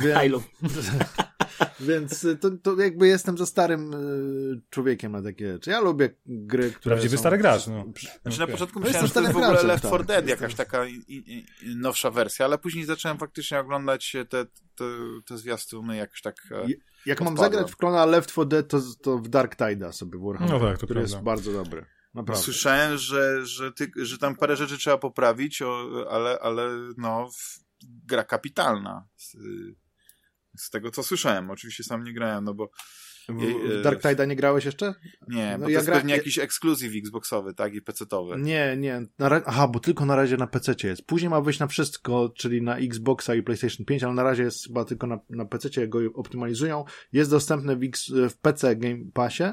Więc, 0.00 0.42
Więc 1.80 2.24
y, 2.24 2.36
to, 2.36 2.50
to 2.50 2.80
jakby 2.80 3.08
jestem 3.08 3.38
za 3.38 3.46
starym 3.46 3.94
y, 3.94 4.60
człowiekiem 4.70 5.12
na 5.12 5.22
takie 5.22 5.52
rzeczy. 5.52 5.70
Ja 5.70 5.80
lubię 5.80 6.10
gry, 6.26 6.70
które 6.70 6.94
Prawdziwy 6.94 7.16
są... 7.16 7.20
stary 7.20 7.38
gracz, 7.38 7.66
no. 7.66 7.84
Znaczy 8.22 8.40
na 8.40 8.46
początku 8.46 8.80
myślałem, 8.80 9.06
że 9.06 9.14
to 9.14 9.20
jest 9.20 9.32
w 9.32 9.36
ogóle 9.36 9.62
Left 9.62 9.86
4 9.86 10.04
Dead, 10.04 10.20
tak. 10.20 10.28
jakaś 10.28 10.54
taka 10.54 10.86
i, 10.86 10.94
i, 11.08 11.46
i 11.62 11.76
nowsza 11.76 12.10
wersja, 12.10 12.44
ale 12.44 12.58
później 12.58 12.84
zacząłem 12.84 13.18
faktycznie 13.18 13.60
oglądać 13.60 14.12
te, 14.28 14.46
te, 14.74 14.84
te 15.26 15.38
zwiastuny 15.38 15.96
jakoś 15.96 16.22
tak 16.22 16.36
e, 16.50 16.66
Jak 17.06 17.20
mam 17.20 17.36
zagrać 17.36 17.72
w 17.72 17.76
klona 17.76 18.06
Left 18.06 18.30
4 18.30 18.48
Dead, 18.48 18.68
to, 18.68 18.80
to 19.02 19.18
w 19.18 19.28
Dark 19.28 19.56
Tide'a 19.56 19.92
sobie 19.92 20.18
w 20.18 20.22
no 20.22 20.38
tak, 20.38 20.48
to 20.48 20.58
który 20.58 20.76
prawda. 20.76 21.00
jest 21.00 21.20
bardzo 21.20 21.52
dobry. 21.52 21.86
Naprawdę. 22.14 22.44
Słyszałem, 22.44 22.98
że, 22.98 23.46
że, 23.46 23.72
ty, 23.72 23.90
że 23.96 24.18
tam 24.18 24.36
parę 24.36 24.56
rzeczy 24.56 24.78
trzeba 24.78 24.98
poprawić, 24.98 25.62
ale, 26.10 26.38
ale 26.38 26.68
no, 26.96 27.28
gra 28.06 28.24
kapitalna 28.24 29.06
z 30.58 30.70
tego, 30.70 30.90
co 30.90 31.02
słyszałem. 31.02 31.50
Oczywiście 31.50 31.84
sam 31.84 32.04
nie 32.04 32.12
grałem, 32.12 32.44
no 32.44 32.54
bo... 32.54 32.70
W 33.28 33.82
Dark 33.82 34.02
Tide'a 34.02 34.26
nie 34.26 34.36
grałeś 34.36 34.64
jeszcze? 34.64 34.94
Nie, 35.28 35.56
no 35.58 35.58
bo 35.58 35.62
ja 35.62 35.66
to 35.66 35.70
jest 35.70 35.86
gra... 35.86 35.96
pewnie 35.96 36.14
jakiś 36.14 36.38
ekskluzyw 36.38 36.92
Xboxowy, 36.96 37.54
tak? 37.54 37.74
I 37.74 37.82
PC-towy. 37.82 38.38
Nie, 38.38 38.76
nie. 38.78 39.02
Ra... 39.18 39.42
Aha, 39.46 39.68
bo 39.68 39.80
tylko 39.80 40.06
na 40.06 40.16
razie 40.16 40.36
na 40.36 40.46
PC 40.46 40.74
jest. 40.84 41.02
Później 41.02 41.30
ma 41.30 41.40
wyjść 41.40 41.60
na 41.60 41.66
wszystko, 41.66 42.32
czyli 42.36 42.62
na 42.62 42.76
Xboxa 42.76 43.34
i 43.34 43.42
PlayStation 43.42 43.86
5, 43.86 44.02
ale 44.02 44.14
na 44.14 44.22
razie 44.22 44.42
jest 44.42 44.66
chyba 44.66 44.84
tylko 44.84 45.06
na, 45.06 45.18
na 45.30 45.44
PC, 45.44 45.88
go 45.88 45.98
optymalizują. 46.14 46.84
Jest 47.12 47.30
dostępny 47.30 47.76
w, 47.76 47.82
X... 47.82 48.12
w 48.30 48.36
PC 48.36 48.76
Game 48.76 48.98
Passie 49.14 49.44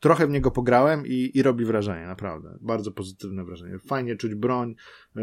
trochę 0.00 0.26
w 0.26 0.30
niego 0.30 0.50
pograłem 0.50 1.06
i, 1.06 1.30
i 1.34 1.42
robi 1.42 1.64
wrażenie, 1.64 2.06
naprawdę. 2.06 2.58
Bardzo 2.60 2.92
pozytywne 2.92 3.44
wrażenie. 3.44 3.78
Fajnie 3.78 4.16
czuć 4.16 4.34
broń, 4.34 4.74
y, 5.16 5.20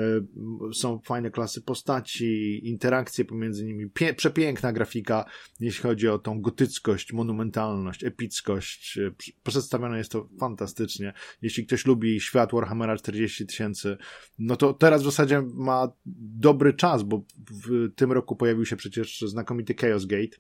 są 0.74 1.00
fajne 1.00 1.31
klasy 1.31 1.62
postaci, 1.62 2.62
interakcje 2.67 3.25
pomiędzy 3.25 3.65
nimi, 3.65 3.89
Pie 3.89 4.13
przepiękna 4.13 4.74
grafika, 4.74 5.25
jeśli 5.60 5.84
chodzi 5.84 6.07
o 6.07 6.19
tą 6.19 6.41
gotyckość, 6.41 7.13
monumentalność, 7.13 8.03
epickość. 8.03 8.98
Y, 8.98 9.13
przedstawione 9.43 9.98
jest 9.98 10.12
to 10.12 10.29
fantastycznie. 10.39 11.13
Jeśli 11.41 11.65
ktoś 11.65 11.86
lubi 11.86 12.19
świat 12.19 12.51
Warhammera 12.51 12.98
40 12.98 13.46
tysięcy, 13.46 13.98
no 14.39 14.55
to 14.55 14.74
teraz 14.74 15.01
w 15.01 15.05
zasadzie 15.05 15.43
ma 15.53 15.91
dobry 16.36 16.74
czas, 16.74 17.03
bo 17.03 17.24
w 17.65 17.93
tym 17.96 18.12
roku 18.12 18.36
pojawił 18.36 18.65
się 18.65 18.75
przecież 18.75 19.22
znakomity 19.22 19.74
Chaos 19.74 20.05
Gate, 20.05 20.38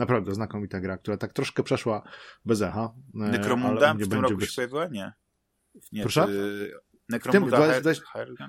Naprawdę 0.00 0.34
znakomita 0.34 0.80
gra, 0.80 0.98
która 0.98 1.16
tak 1.16 1.32
troszkę 1.32 1.62
przeszła 1.62 2.02
bez 2.44 2.62
echa. 2.62 2.94
E, 3.14 3.18
Necromunda 3.18 3.94
w 3.94 4.08
tym 4.08 4.20
roku 4.20 4.36
bez... 4.36 4.50
się 4.50 4.54
pojawiła? 4.54 4.86
Nie. 4.86 5.12
nie 5.92 6.02
Proszę? 6.02 6.26
Ty... 6.26 6.72
Necromunda, 7.10 7.80
tym, 7.80 7.94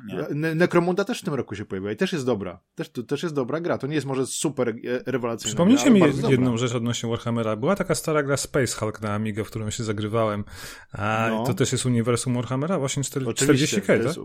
nie. 0.07 0.55
Necromunda 0.55 1.03
też 1.03 1.21
w 1.21 1.23
tym 1.23 1.33
roku 1.33 1.55
się 1.55 1.65
pojawiła 1.65 1.91
i 1.91 1.95
też 1.95 2.13
jest 2.13 2.25
dobra. 2.25 2.59
Też, 2.75 2.91
to 2.91 3.03
też 3.03 3.23
jest 3.23 3.35
dobra 3.35 3.59
gra. 3.59 3.77
To 3.77 3.87
nie 3.87 3.95
jest 3.95 4.07
może 4.07 4.27
super 4.27 4.69
e, 4.69 4.73
rewelacyjna 5.05 5.49
Przypomnijcie 5.49 5.83
gra, 5.83 5.93
mi 5.93 5.99
jedną 6.29 6.45
dobra. 6.45 6.57
rzecz 6.57 6.75
odnośnie 6.75 7.09
Warhammera. 7.09 7.55
Była 7.55 7.75
taka 7.75 7.95
stara 7.95 8.23
gra 8.23 8.37
Space 8.37 8.79
Hulk 8.79 9.01
na 9.01 9.13
Amiga, 9.13 9.43
w 9.43 9.47
którą 9.47 9.69
się 9.69 9.83
zagrywałem. 9.83 10.43
A 10.91 11.27
no. 11.29 11.43
to 11.43 11.53
też 11.53 11.71
jest 11.71 11.85
uniwersum 11.85 12.33
Warhammera? 12.33 12.79
Właśnie 12.79 13.03
40 13.03 13.81
k 13.81 13.87
tak? 13.87 14.15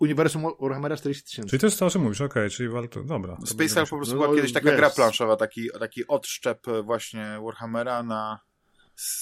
Uniwersum 0.00 0.42
Warhammera 0.60 0.96
40 0.96 1.24
tysięcy. 1.24 1.50
Czyli 1.50 1.60
to 1.60 1.66
jest 1.66 1.78
to, 1.78 1.86
o 1.86 1.90
czym 1.90 2.02
mówisz. 2.02 2.20
Okej, 2.20 2.42
okay, 2.42 2.50
czyli 2.50 2.68
warto... 2.68 3.04
Dobra. 3.04 3.36
Space 3.44 3.74
Hulk 3.74 3.90
po 3.90 3.96
prostu 3.96 4.14
no, 4.16 4.22
była 4.22 4.36
kiedyś 4.36 4.52
taka 4.52 4.70
wiesz. 4.70 4.76
gra 4.76 4.90
planszowa, 4.90 5.36
taki, 5.36 5.68
taki 5.80 6.06
odszczep 6.06 6.66
właśnie 6.84 7.40
Warhammera 7.44 8.02
na 8.02 8.49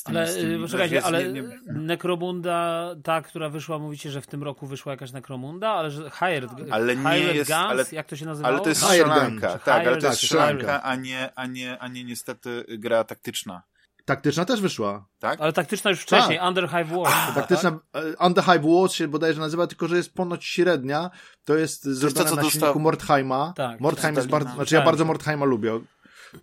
ale 0.05 0.35
tym, 0.35 0.63
poczekajcie, 0.63 1.03
ale 1.05 1.25
nie, 1.25 1.43
nie... 1.43 1.59
Necromunda, 1.67 2.89
ta, 3.05 3.23
która 3.23 3.49
wyszła, 3.49 3.79
mówicie, 3.79 4.11
że 4.11 4.21
w 4.21 4.27
tym 4.27 4.43
roku 4.43 4.67
wyszła 4.67 4.93
jakaś 4.93 5.13
Necromunda, 5.13 5.69
ale 5.69 5.91
że 5.91 6.11
Hired, 6.11 6.51
ale 6.71 6.97
nie 6.97 7.11
Hired 7.11 7.35
jest, 7.35 7.51
Guns, 7.51 7.71
ale, 7.71 7.85
jak 7.93 8.07
to 8.07 8.17
się 8.17 8.27
nazywało? 8.27 8.55
Ale 8.55 8.63
to 8.63 8.69
jest 8.69 8.83
strzelanka, 8.83 9.59
tak, 9.59 9.87
ale 9.87 9.97
to 9.97 10.07
jest 10.07 10.19
strzelanka, 10.19 10.83
a 10.83 10.95
nie, 10.95 11.33
a, 11.35 11.47
nie, 11.47 11.79
a 11.79 11.89
nie 11.89 12.05
niestety 12.05 12.65
gra 12.69 13.05
taktyczna. 13.05 13.63
Taktyczna 14.05 14.45
też 14.45 14.61
wyszła. 14.61 15.07
Tak? 15.19 15.41
Ale 15.41 15.53
taktyczna 15.53 15.91
już 15.91 16.01
wcześniej, 16.01 16.39
tak. 16.39 16.49
Under 16.49 16.69
Hive 16.69 16.89
Wars. 16.89 17.15
A, 17.29 17.33
taktyczna, 17.33 17.79
tak? 17.93 18.05
Under 18.21 18.45
Hive 18.45 18.63
Wars 18.63 18.93
się 18.93 19.09
bodajże 19.09 19.41
nazywa, 19.41 19.67
tylko 19.67 19.89
że 19.89 19.97
jest 19.97 20.15
ponoć 20.15 20.45
średnia. 20.45 21.11
To 21.45 21.57
jest 21.57 21.83
to 21.83 21.95
zrobione 21.95 22.25
to, 22.25 22.31
co 22.31 22.37
na 22.37 22.43
dostał... 22.43 22.61
silniku 22.61 22.81
Mordheima. 22.81 23.53
Tak, 23.57 23.81
Mordheim 23.81 24.17
jest 24.17 24.29
bardzo, 24.29 24.55
znaczy 24.55 24.75
ja 24.75 24.83
bardzo 24.83 25.05
Mordheima 25.05 25.45
lubię. 25.45 25.81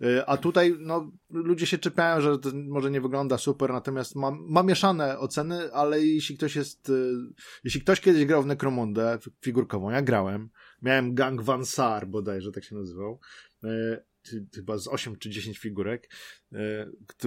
Y, 0.02 0.26
a 0.26 0.36
tutaj 0.36 0.76
no, 0.78 1.12
ludzie 1.30 1.66
się 1.66 1.78
czepiają, 1.78 2.20
że 2.20 2.38
to 2.38 2.50
może 2.54 2.90
nie 2.90 3.00
wygląda 3.00 3.38
super, 3.38 3.72
natomiast 3.72 4.16
ma, 4.16 4.30
ma 4.30 4.62
mieszane 4.62 5.18
oceny, 5.18 5.72
ale 5.72 6.04
jeśli 6.04 6.36
ktoś 6.36 6.56
jest, 6.56 6.88
y, 6.88 7.12
jeśli 7.64 7.80
ktoś 7.80 8.00
kiedyś 8.00 8.24
grał 8.24 8.42
w 8.42 8.46
Necromundę 8.46 9.18
figurkową, 9.40 9.90
ja 9.90 10.02
grałem, 10.02 10.48
miałem 10.82 11.14
Gang 11.14 11.42
Van 11.42 11.66
Sar 11.66 12.06
bodajże 12.06 12.52
tak 12.52 12.64
się 12.64 12.74
nazywał, 12.74 13.20
y, 13.64 14.46
chyba 14.54 14.78
z 14.78 14.88
8 14.88 15.16
czy 15.16 15.30
10 15.30 15.58
figurek, 15.58 16.10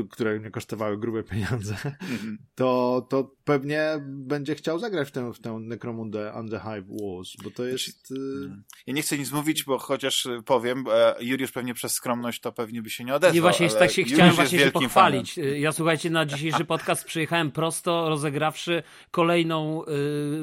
które 0.09 0.39
mnie 0.39 0.51
kosztowały 0.51 0.97
grube 0.97 1.23
pieniądze, 1.23 1.75
mhm. 1.83 2.37
to, 2.55 3.07
to 3.09 3.35
pewnie 3.43 4.01
będzie 4.05 4.55
chciał 4.55 4.79
zagrać 4.79 5.07
w 5.07 5.11
tę, 5.11 5.33
w 5.33 5.39
tę 5.39 5.59
Necromundę 5.59 6.33
Under 6.39 6.61
Hive 6.61 6.85
Wars, 6.87 7.33
bo 7.43 7.51
to 7.51 7.65
jest... 7.65 8.07
Znaczy, 8.07 8.21
mm. 8.45 8.63
Ja 8.87 8.93
nie 8.93 9.01
chcę 9.01 9.17
nic 9.17 9.31
mówić, 9.31 9.63
bo 9.63 9.77
chociaż 9.77 10.27
powiem, 10.45 10.83
Juliusz 11.19 11.51
pewnie 11.51 11.73
przez 11.73 11.93
skromność 11.93 12.41
to 12.41 12.51
pewnie 12.51 12.81
by 12.81 12.89
się 12.89 13.03
nie 13.03 13.15
odezwał. 13.15 13.35
Nie, 13.35 13.41
właśnie 13.41 13.69
tak 13.69 13.91
się 13.91 14.03
chciałem 14.03 14.33
właśnie 14.35 14.59
się 14.59 14.71
pochwalić. 14.71 15.35
Fanem. 15.35 15.55
Ja 15.57 15.71
słuchajcie, 15.71 16.09
na 16.09 16.25
dzisiejszy 16.25 16.65
podcast 16.65 17.05
przyjechałem 17.05 17.51
prosto, 17.51 18.09
rozegrawszy 18.09 18.83
kolejną, 19.11 19.83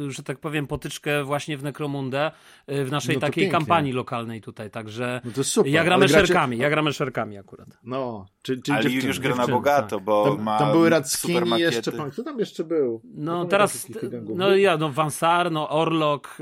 że 0.09 0.23
tak 0.23 0.39
powiem, 0.39 0.67
potyczkę 0.67 1.25
właśnie 1.25 1.59
w 1.59 1.63
Necromundę 1.63 2.31
w 2.69 2.91
naszej 2.91 3.15
no 3.15 3.21
takiej 3.21 3.43
pięknie. 3.43 3.59
kampanii 3.59 3.93
lokalnej 3.93 4.41
tutaj, 4.41 4.71
także 4.71 5.21
no 5.25 5.31
to 5.33 5.45
super. 5.45 5.73
ja 5.73 5.85
gramy 5.85 6.07
gracie... 6.07 6.27
szerkami, 6.27 6.59
ja 6.59 6.71
gramy 6.71 6.93
szerkami 6.93 7.39
akurat. 7.39 7.69
No, 7.85 8.27
czy, 8.43 8.63
czy 8.67 8.73
Ale 8.73 8.91
już 8.91 9.21
gra 9.21 9.35
na 9.35 9.47
bogato, 9.47 9.97
tak. 9.97 10.05
bo 10.05 10.25
tam, 10.25 10.43
ma 10.43 10.59
tam 10.59 10.73
były 10.73 10.91
Radskini 10.91 11.61
jeszcze, 11.61 11.93
pan, 11.93 12.11
kto 12.11 12.23
tam 12.23 12.39
jeszcze 12.39 12.65
był? 12.65 13.01
No 13.15 13.45
teraz, 13.45 13.89
no 14.35 14.57
ja, 14.57 14.77
no 14.77 14.93
Vansar, 14.93 15.53
no 15.53 15.69
Orlok, 15.69 16.39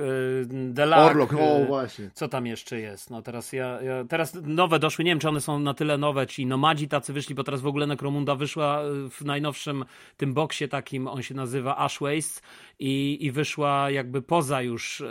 Delac. 0.48 1.10
Orlok, 1.10 1.32
o 1.32 1.64
właśnie. 1.66 2.10
Co 2.14 2.28
tam 2.28 2.46
jeszcze 2.46 2.80
jest? 2.80 3.10
No 3.10 3.22
teraz 3.22 3.52
ja, 3.52 3.82
ja, 3.82 4.04
teraz 4.04 4.38
nowe 4.42 4.78
doszły, 4.78 5.04
nie 5.04 5.10
wiem 5.10 5.18
czy 5.18 5.28
one 5.28 5.40
są 5.40 5.58
na 5.58 5.74
tyle 5.74 5.98
nowe, 5.98 6.26
ci 6.26 6.46
nomadzi 6.46 6.88
tacy 6.88 7.12
wyszli, 7.12 7.34
bo 7.34 7.44
teraz 7.44 7.60
w 7.60 7.66
ogóle 7.66 7.86
Necromunda 7.86 8.34
wyszła 8.34 8.80
w 9.10 9.24
najnowszym 9.24 9.84
tym 10.16 10.34
boksie 10.34 10.68
takim, 10.68 11.08
on 11.08 11.22
się 11.22 11.34
nazywa 11.34 11.76
Ash 11.76 12.00
Waste 12.00 12.40
i, 12.78 13.18
i 13.20 13.32
wyszła 13.32 13.90
jakby 13.90 14.22
poza 14.22 14.62
już 14.62 15.02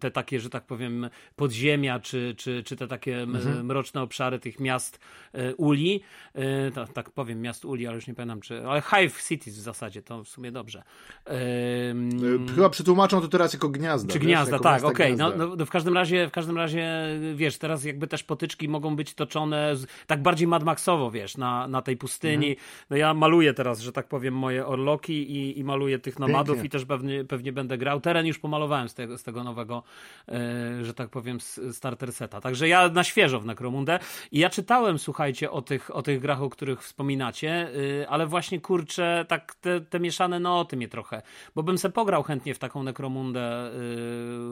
te 0.00 0.10
takie, 0.10 0.40
że 0.40 0.50
tak 0.50 0.66
powiem, 0.66 1.10
podziemia, 1.36 2.00
czy, 2.00 2.34
czy, 2.36 2.62
czy 2.62 2.76
te 2.76 2.88
takie 2.88 3.22
mhm. 3.22 3.66
mroczne 3.66 4.02
obszary 4.02 4.38
tych 4.38 4.60
miast 4.60 4.98
uli, 5.56 6.00
tak, 6.74 6.92
tak 6.92 7.10
powiem, 7.10 7.40
miast 7.40 7.64
uli, 7.64 7.86
ale 7.86 7.96
już 7.96 8.06
nie 8.06 8.14
pamiętam 8.14 8.40
czy, 8.40 8.66
ale 8.66 8.82
Hive 8.82 9.22
Cities 9.28 9.54
w 9.54 9.60
zasadzie, 9.60 10.02
to 10.02 10.24
w 10.24 10.28
sumie 10.28 10.52
dobrze. 10.52 10.82
Chyba 12.54 12.70
przetłumaczą 12.70 13.20
to 13.20 13.28
teraz 13.28 13.52
jako 13.52 13.68
gniazda. 13.68 14.12
Czy 14.12 14.18
gniazda, 14.18 14.58
tak, 14.58 14.84
okej. 14.84 15.14
Okay. 15.14 15.36
No, 15.38 15.46
no, 15.56 15.66
w 15.66 15.70
każdym 15.70 15.94
razie, 15.94 16.28
w 16.28 16.30
każdym 16.30 16.56
razie, 16.56 17.08
wiesz, 17.34 17.58
teraz 17.58 17.84
jakby 17.84 18.06
też 18.06 18.22
potyczki 18.22 18.68
mogą 18.68 18.96
być 18.96 19.14
toczone 19.14 19.76
z, 19.76 19.86
tak 20.06 20.22
bardziej 20.22 20.48
Mad 20.48 20.64
Maxowo, 20.64 21.10
wiesz, 21.10 21.36
na, 21.36 21.68
na 21.68 21.82
tej 21.82 21.96
pustyni. 21.96 22.50
Mhm. 22.50 22.66
No 22.90 22.96
ja 22.96 23.14
maluję 23.14 23.54
teraz, 23.54 23.80
że 23.80 23.92
tak 23.92 24.08
powiem, 24.08 24.34
moje 24.34 24.66
orloki 24.66 25.32
i, 25.32 25.58
i 25.58 25.64
maluję 25.64 25.98
tych 25.98 26.18
nomadów 26.18 26.56
Pięknie. 26.56 26.66
i 26.66 26.70
też 26.70 26.84
pewnie, 26.84 27.24
pewnie 27.24 27.52
będę 27.52 27.78
grał. 27.78 28.00
Teren 28.00 28.26
już 28.26 28.38
pomalowałem 28.38 28.88
z 28.88 28.94
tego, 28.94 29.18
z 29.18 29.22
tego 29.22 29.44
nowego, 29.44 29.82
e, 30.28 30.84
że 30.84 30.94
tak 30.94 31.08
powiem, 31.08 31.38
starter 31.72 32.12
seta. 32.12 32.40
Także 32.40 32.68
ja 32.68 32.88
na 32.88 33.04
świeżo 33.04 33.40
w 33.40 33.46
Necromundę. 33.46 33.98
I 34.32 34.38
ja 34.38 34.50
czytałem, 34.50 34.98
słuchajcie, 34.98 35.50
o 35.50 35.62
tych, 35.62 35.96
o 35.96 36.02
tych 36.02 36.07
grach, 36.16 36.42
o 36.42 36.50
których 36.50 36.82
wspominacie, 36.82 37.68
y, 37.76 38.08
ale 38.08 38.26
właśnie 38.26 38.60
kurczę, 38.60 39.24
tak 39.28 39.54
te, 39.54 39.80
te 39.80 40.00
mieszane 40.00 40.40
noty 40.40 40.76
mnie 40.76 40.88
trochę, 40.88 41.22
bo 41.54 41.62
bym 41.62 41.78
se 41.78 41.90
pograł 41.90 42.22
chętnie 42.22 42.54
w 42.54 42.58
taką 42.58 42.82
Necromundę 42.82 43.68
y, 43.68 43.72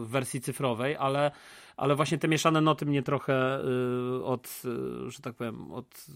w 0.04 0.06
wersji 0.08 0.40
cyfrowej, 0.40 0.96
ale 0.96 1.30
ale 1.76 1.96
właśnie 1.96 2.18
te 2.18 2.28
mieszane 2.28 2.60
noty 2.60 2.86
mnie 2.86 3.02
trochę 3.02 3.60
y, 3.60 4.24
od, 4.24 4.62
że 5.06 5.22
tak 5.22 5.34
powiem, 5.34 5.72
od, 5.72 6.06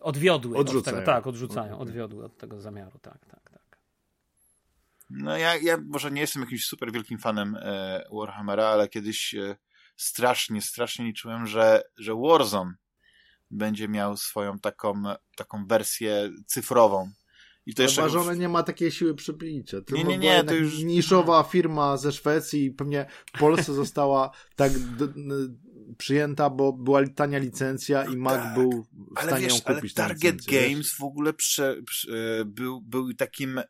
odwiodły. 0.00 0.56
Odrzucają. 0.56 0.96
Od 0.96 1.04
tego, 1.04 1.12
tak, 1.12 1.26
odrzucają, 1.26 1.78
odwiodły 1.78 2.24
od 2.24 2.38
tego 2.38 2.60
zamiaru, 2.60 2.98
tak, 2.98 3.26
tak, 3.26 3.50
tak. 3.50 3.60
No 5.10 5.36
ja, 5.36 5.56
ja 5.56 5.78
może 5.88 6.10
nie 6.10 6.20
jestem 6.20 6.42
jakimś 6.42 6.66
super 6.66 6.92
wielkim 6.92 7.18
fanem 7.18 7.56
e, 7.60 8.04
Warhammera, 8.12 8.66
ale 8.66 8.88
kiedyś 8.88 9.34
e, 9.34 9.56
strasznie, 9.96 10.62
strasznie 10.62 11.04
liczyłem, 11.04 11.46
że, 11.46 11.82
że 11.96 12.14
Warzone 12.14 12.74
będzie 13.50 13.88
miał 13.88 14.16
swoją 14.16 14.58
taką, 14.58 15.02
taką 15.36 15.66
wersję 15.66 16.30
cyfrową. 16.46 17.10
I 17.66 17.74
to 17.74 17.82
jeszcze... 17.82 18.10
Chyba, 18.10 18.34
nie 18.34 18.48
ma 18.48 18.62
takiej 18.62 18.90
siły 18.90 19.14
przybicia. 19.14 19.80
To 19.80 19.96
nie, 19.96 20.04
nie, 20.04 20.18
nie, 20.18 20.44
to 20.44 20.54
już... 20.54 20.78
Niszowa 20.78 21.42
firma 21.42 21.96
ze 21.96 22.12
Szwecji 22.12 22.64
i 22.64 22.70
pewnie 22.70 23.06
w 23.34 23.38
Polsce 23.38 23.74
została 23.74 24.30
tak 24.56 24.72
przyjęta, 25.98 26.50
bo 26.50 26.72
była 26.72 27.06
tania 27.06 27.38
licencja 27.38 28.04
i 28.04 28.16
Mac 28.16 28.34
tak, 28.34 28.54
był 28.54 28.86
w 29.14 29.18
ale 29.18 29.28
stanie 29.28 29.46
wiesz, 29.46 29.54
ją 29.54 29.74
kupić. 29.74 29.98
Ale 29.98 30.08
Target 30.08 30.34
licencję, 30.34 30.60
Games 30.60 30.86
wiesz? 30.86 30.96
w 30.98 31.04
ogóle 31.04 31.32
prze, 31.32 31.82
prze, 31.86 32.12
e, 32.40 32.44
był, 32.44 32.80
był 32.80 33.14
takim, 33.14 33.58
e, 33.58 33.64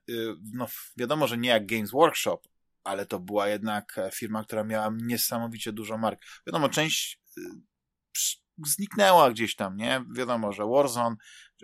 no 0.52 0.66
wiadomo, 0.96 1.26
że 1.26 1.38
nie 1.38 1.48
jak 1.48 1.66
Games 1.66 1.90
Workshop, 1.90 2.40
ale 2.84 3.06
to 3.06 3.18
była 3.18 3.48
jednak 3.48 4.00
firma, 4.14 4.44
która 4.44 4.64
miała 4.64 4.92
niesamowicie 4.96 5.72
dużo 5.72 5.98
mark. 5.98 6.20
Wiadomo, 6.46 6.68
część 6.68 7.20
e, 7.38 7.40
zniknęła 8.66 9.30
gdzieś 9.30 9.56
tam, 9.56 9.76
nie? 9.76 10.04
Wiadomo, 10.16 10.52
że 10.52 10.66
Warzone, 10.66 11.16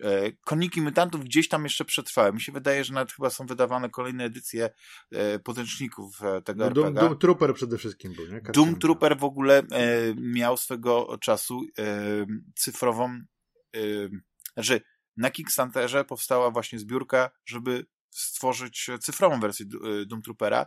e, 0.02 0.32
Koniki 0.32 0.82
Mutantów 0.82 1.24
gdzieś 1.24 1.48
tam 1.48 1.64
jeszcze 1.64 1.84
przetrwały. 1.84 2.32
Mi 2.32 2.40
się 2.40 2.52
wydaje, 2.52 2.84
że 2.84 2.94
nawet 2.94 3.12
chyba 3.12 3.30
są 3.30 3.46
wydawane 3.46 3.90
kolejne 3.90 4.24
edycje 4.24 4.70
e, 5.12 5.38
podręczników 5.38 6.22
e, 6.22 6.42
tego 6.42 6.64
no. 6.64 6.70
Doom, 6.70 6.94
Doom 6.94 7.18
Trooper 7.18 7.54
przede 7.54 7.78
wszystkim 7.78 8.12
był, 8.12 8.26
nie? 8.26 8.40
Doom 8.40 8.78
Trooper 8.78 9.18
w 9.18 9.24
ogóle 9.24 9.58
e, 9.58 9.64
miał 10.14 10.56
swego 10.56 11.18
czasu 11.20 11.60
e, 11.78 12.26
cyfrową, 12.54 13.20
e, 13.76 13.80
znaczy 14.54 14.80
na 15.16 15.30
Kickstarterze 15.30 16.04
powstała 16.04 16.50
właśnie 16.50 16.78
zbiórka, 16.78 17.30
żeby 17.46 17.86
stworzyć 18.10 18.90
cyfrową 19.00 19.40
wersję 19.40 19.66
Doom 20.06 20.22
Troopera 20.22 20.66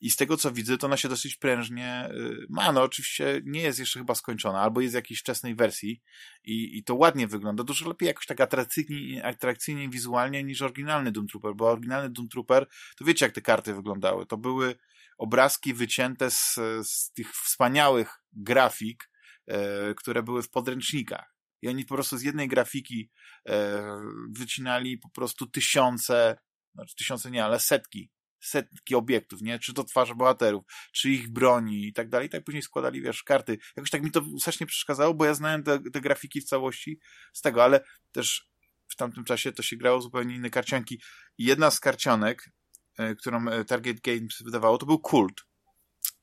i 0.00 0.10
z 0.10 0.16
tego 0.16 0.36
co 0.36 0.52
widzę, 0.52 0.78
to 0.78 0.86
ona 0.86 0.96
się 0.96 1.08
dosyć 1.08 1.36
prężnie 1.36 2.10
y, 2.12 2.46
ma. 2.48 2.72
No 2.72 2.82
oczywiście 2.82 3.40
nie 3.44 3.60
jest 3.60 3.78
jeszcze 3.78 3.98
chyba 3.98 4.14
skończona, 4.14 4.60
albo 4.60 4.80
jest 4.80 4.94
w 4.94 4.94
jakiejś 4.94 5.20
wczesnej 5.20 5.54
wersji 5.54 6.02
i, 6.44 6.78
i 6.78 6.84
to 6.84 6.94
ładnie 6.94 7.26
wygląda. 7.26 7.64
Dużo 7.64 7.88
lepiej 7.88 8.06
jakoś 8.06 8.26
tak 8.26 8.40
atrakcyjnie, 8.40 9.24
atrakcyjnie 9.24 9.88
wizualnie 9.88 10.44
niż 10.44 10.62
oryginalny 10.62 11.12
Doom 11.12 11.26
Trooper, 11.26 11.54
bo 11.54 11.70
oryginalny 11.70 12.10
Doom 12.10 12.28
Trooper, 12.28 12.66
to 12.96 13.04
wiecie 13.04 13.26
jak 13.26 13.34
te 13.34 13.40
karty 13.40 13.74
wyglądały. 13.74 14.26
To 14.26 14.36
były 14.36 14.74
obrazki 15.18 15.74
wycięte 15.74 16.30
z, 16.30 16.54
z 16.82 17.12
tych 17.12 17.32
wspaniałych 17.32 18.22
grafik, 18.32 19.10
e, 19.46 19.94
które 19.94 20.22
były 20.22 20.42
w 20.42 20.50
podręcznikach. 20.50 21.34
I 21.62 21.68
oni 21.68 21.84
po 21.84 21.94
prostu 21.94 22.18
z 22.18 22.22
jednej 22.22 22.48
grafiki 22.48 23.10
e, 23.48 23.82
wycinali 24.30 24.98
po 24.98 25.10
prostu 25.10 25.46
tysiące, 25.46 26.38
znaczy 26.74 26.96
tysiące 26.96 27.30
nie, 27.30 27.44
ale 27.44 27.60
setki 27.60 28.10
setki 28.40 28.94
obiektów, 28.94 29.42
nie? 29.42 29.58
Czy 29.58 29.74
to 29.74 29.84
twarze 29.84 30.14
bohaterów, 30.14 30.64
czy 30.92 31.10
ich 31.10 31.28
broni 31.28 31.86
i 31.86 31.92
tak 31.92 32.08
dalej. 32.08 32.28
Tak 32.28 32.44
później 32.44 32.62
składali, 32.62 33.02
wiesz, 33.02 33.22
karty. 33.22 33.58
Jakoś 33.76 33.90
tak 33.90 34.02
mi 34.02 34.10
to 34.10 34.22
strasznie 34.38 34.66
przeszkadzało, 34.66 35.14
bo 35.14 35.24
ja 35.24 35.34
znałem 35.34 35.62
te, 35.62 35.78
te 35.92 36.00
grafiki 36.00 36.40
w 36.40 36.44
całości 36.44 37.00
z 37.32 37.40
tego, 37.40 37.64
ale 37.64 37.80
też 38.12 38.48
w 38.88 38.96
tamtym 38.96 39.24
czasie 39.24 39.52
to 39.52 39.62
się 39.62 39.76
grało 39.76 40.00
zupełnie 40.00 40.34
inne 40.34 40.50
karcianki. 40.50 41.00
Jedna 41.38 41.70
z 41.70 41.80
karcianek, 41.80 42.50
e, 42.98 43.14
którą 43.14 43.48
e, 43.48 43.64
Target 43.64 44.00
Games 44.00 44.42
wydawało, 44.42 44.78
to 44.78 44.86
był 44.86 44.98
Kult. 44.98 45.44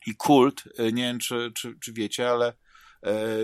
I 0.07 0.15
Kult, 0.15 0.63
e, 0.77 0.91
nie 0.91 1.03
wiem, 1.03 1.19
czy, 1.19 1.51
czy, 1.55 1.75
czy 1.79 1.93
wiecie, 1.93 2.29
ale 2.29 2.53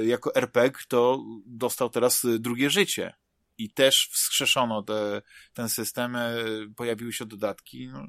jako 0.05 0.35
RPG 0.35 0.79
to 0.87 1.23
dostał 1.45 1.89
teraz 1.89 2.25
drugie 2.39 2.69
życie 2.69 3.13
i 3.57 3.73
też 3.73 4.09
wskrzeszono 4.11 4.83
te, 4.83 5.21
ten 5.53 5.69
system, 5.69 6.17
pojawiły 6.75 7.13
się 7.13 7.25
dodatki. 7.25 7.87
No, 7.87 8.07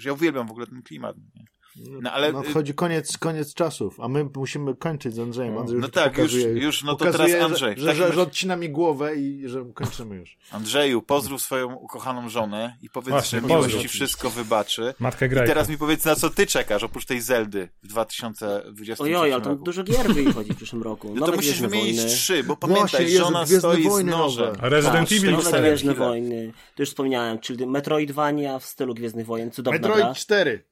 że 0.00 0.08
ja 0.08 0.12
uwielbiam 0.12 0.46
w 0.46 0.50
ogóle 0.50 0.66
ten 0.66 0.82
klimat. 0.82 1.16
Nie? 1.34 1.44
No, 1.88 2.12
ale... 2.12 2.32
Nadchodzi 2.32 2.74
koniec, 2.74 3.18
koniec 3.18 3.54
czasów, 3.54 4.00
a 4.00 4.08
my 4.08 4.28
musimy 4.36 4.76
kończyć 4.76 5.14
z 5.14 5.18
Andrzejem. 5.18 5.58
Andrzej 5.58 5.78
no 5.78 5.88
tak, 5.88 6.18
już, 6.18 6.32
już, 6.34 6.82
no 6.84 6.92
to 6.92 7.04
pokazuje, 7.04 7.32
teraz 7.34 7.50
Andrzej. 7.50 7.74
Że, 7.78 7.94
że, 7.94 8.12
że, 8.12 8.22
odcina 8.22 8.56
mi 8.56 8.70
głowę 8.70 9.16
i 9.16 9.48
że 9.48 9.64
kończymy 9.74 10.16
już. 10.16 10.36
Andrzeju, 10.50 11.02
pozdrów 11.02 11.42
swoją 11.42 11.74
ukochaną 11.74 12.28
żonę 12.28 12.76
i 12.82 12.90
powiedz, 12.90 13.10
Właśnie, 13.10 13.40
że 13.40 13.46
miłość 13.46 13.76
ci 13.76 13.88
wszystko 13.88 14.30
wybaczy. 14.30 14.94
Matkę 14.98 15.26
I 15.26 15.30
teraz 15.30 15.68
mi 15.68 15.78
powiedz, 15.78 16.04
na 16.04 16.16
co 16.16 16.30
ty 16.30 16.46
czekasz, 16.46 16.82
oprócz 16.82 17.06
tej 17.06 17.20
Zeldy 17.20 17.68
w 17.82 17.86
2020 17.86 19.04
Ojoj, 19.04 19.32
ale 19.32 19.42
tam 19.42 19.62
dużo 19.64 19.82
gier 19.82 20.14
wychodzi 20.14 20.52
w 20.52 20.56
przyszłym 20.56 20.82
roku. 20.82 21.14
No 21.14 21.26
to 21.26 21.32
musisz 21.32 21.60
wymienić 21.60 21.96
wojny. 21.96 22.12
trzy, 22.12 22.44
bo 22.44 22.56
pamiętaj, 22.56 22.88
Właśnie, 22.88 23.18
żona 23.18 23.40
Jezu, 23.40 23.58
stoi 23.58 23.90
z 23.90 24.04
nożem. 24.04 24.54
Resident 24.60 25.12
Evil. 25.12 25.32
Nowe 25.32 25.60
Gwiezdne 25.60 25.94
Wojny, 25.94 26.52
to 26.74 26.82
już 26.82 26.88
wspomniałem, 26.88 27.38
czyli 27.38 27.66
Metroidvania 27.66 28.58
w 28.58 28.64
stylu 28.64 28.94
Gwiezdnych 28.94 29.26
Wojen, 29.26 29.50
cudowna 29.50 29.78
Metroid 29.78 30.04
gra. 30.04 30.14
4. 30.14 30.69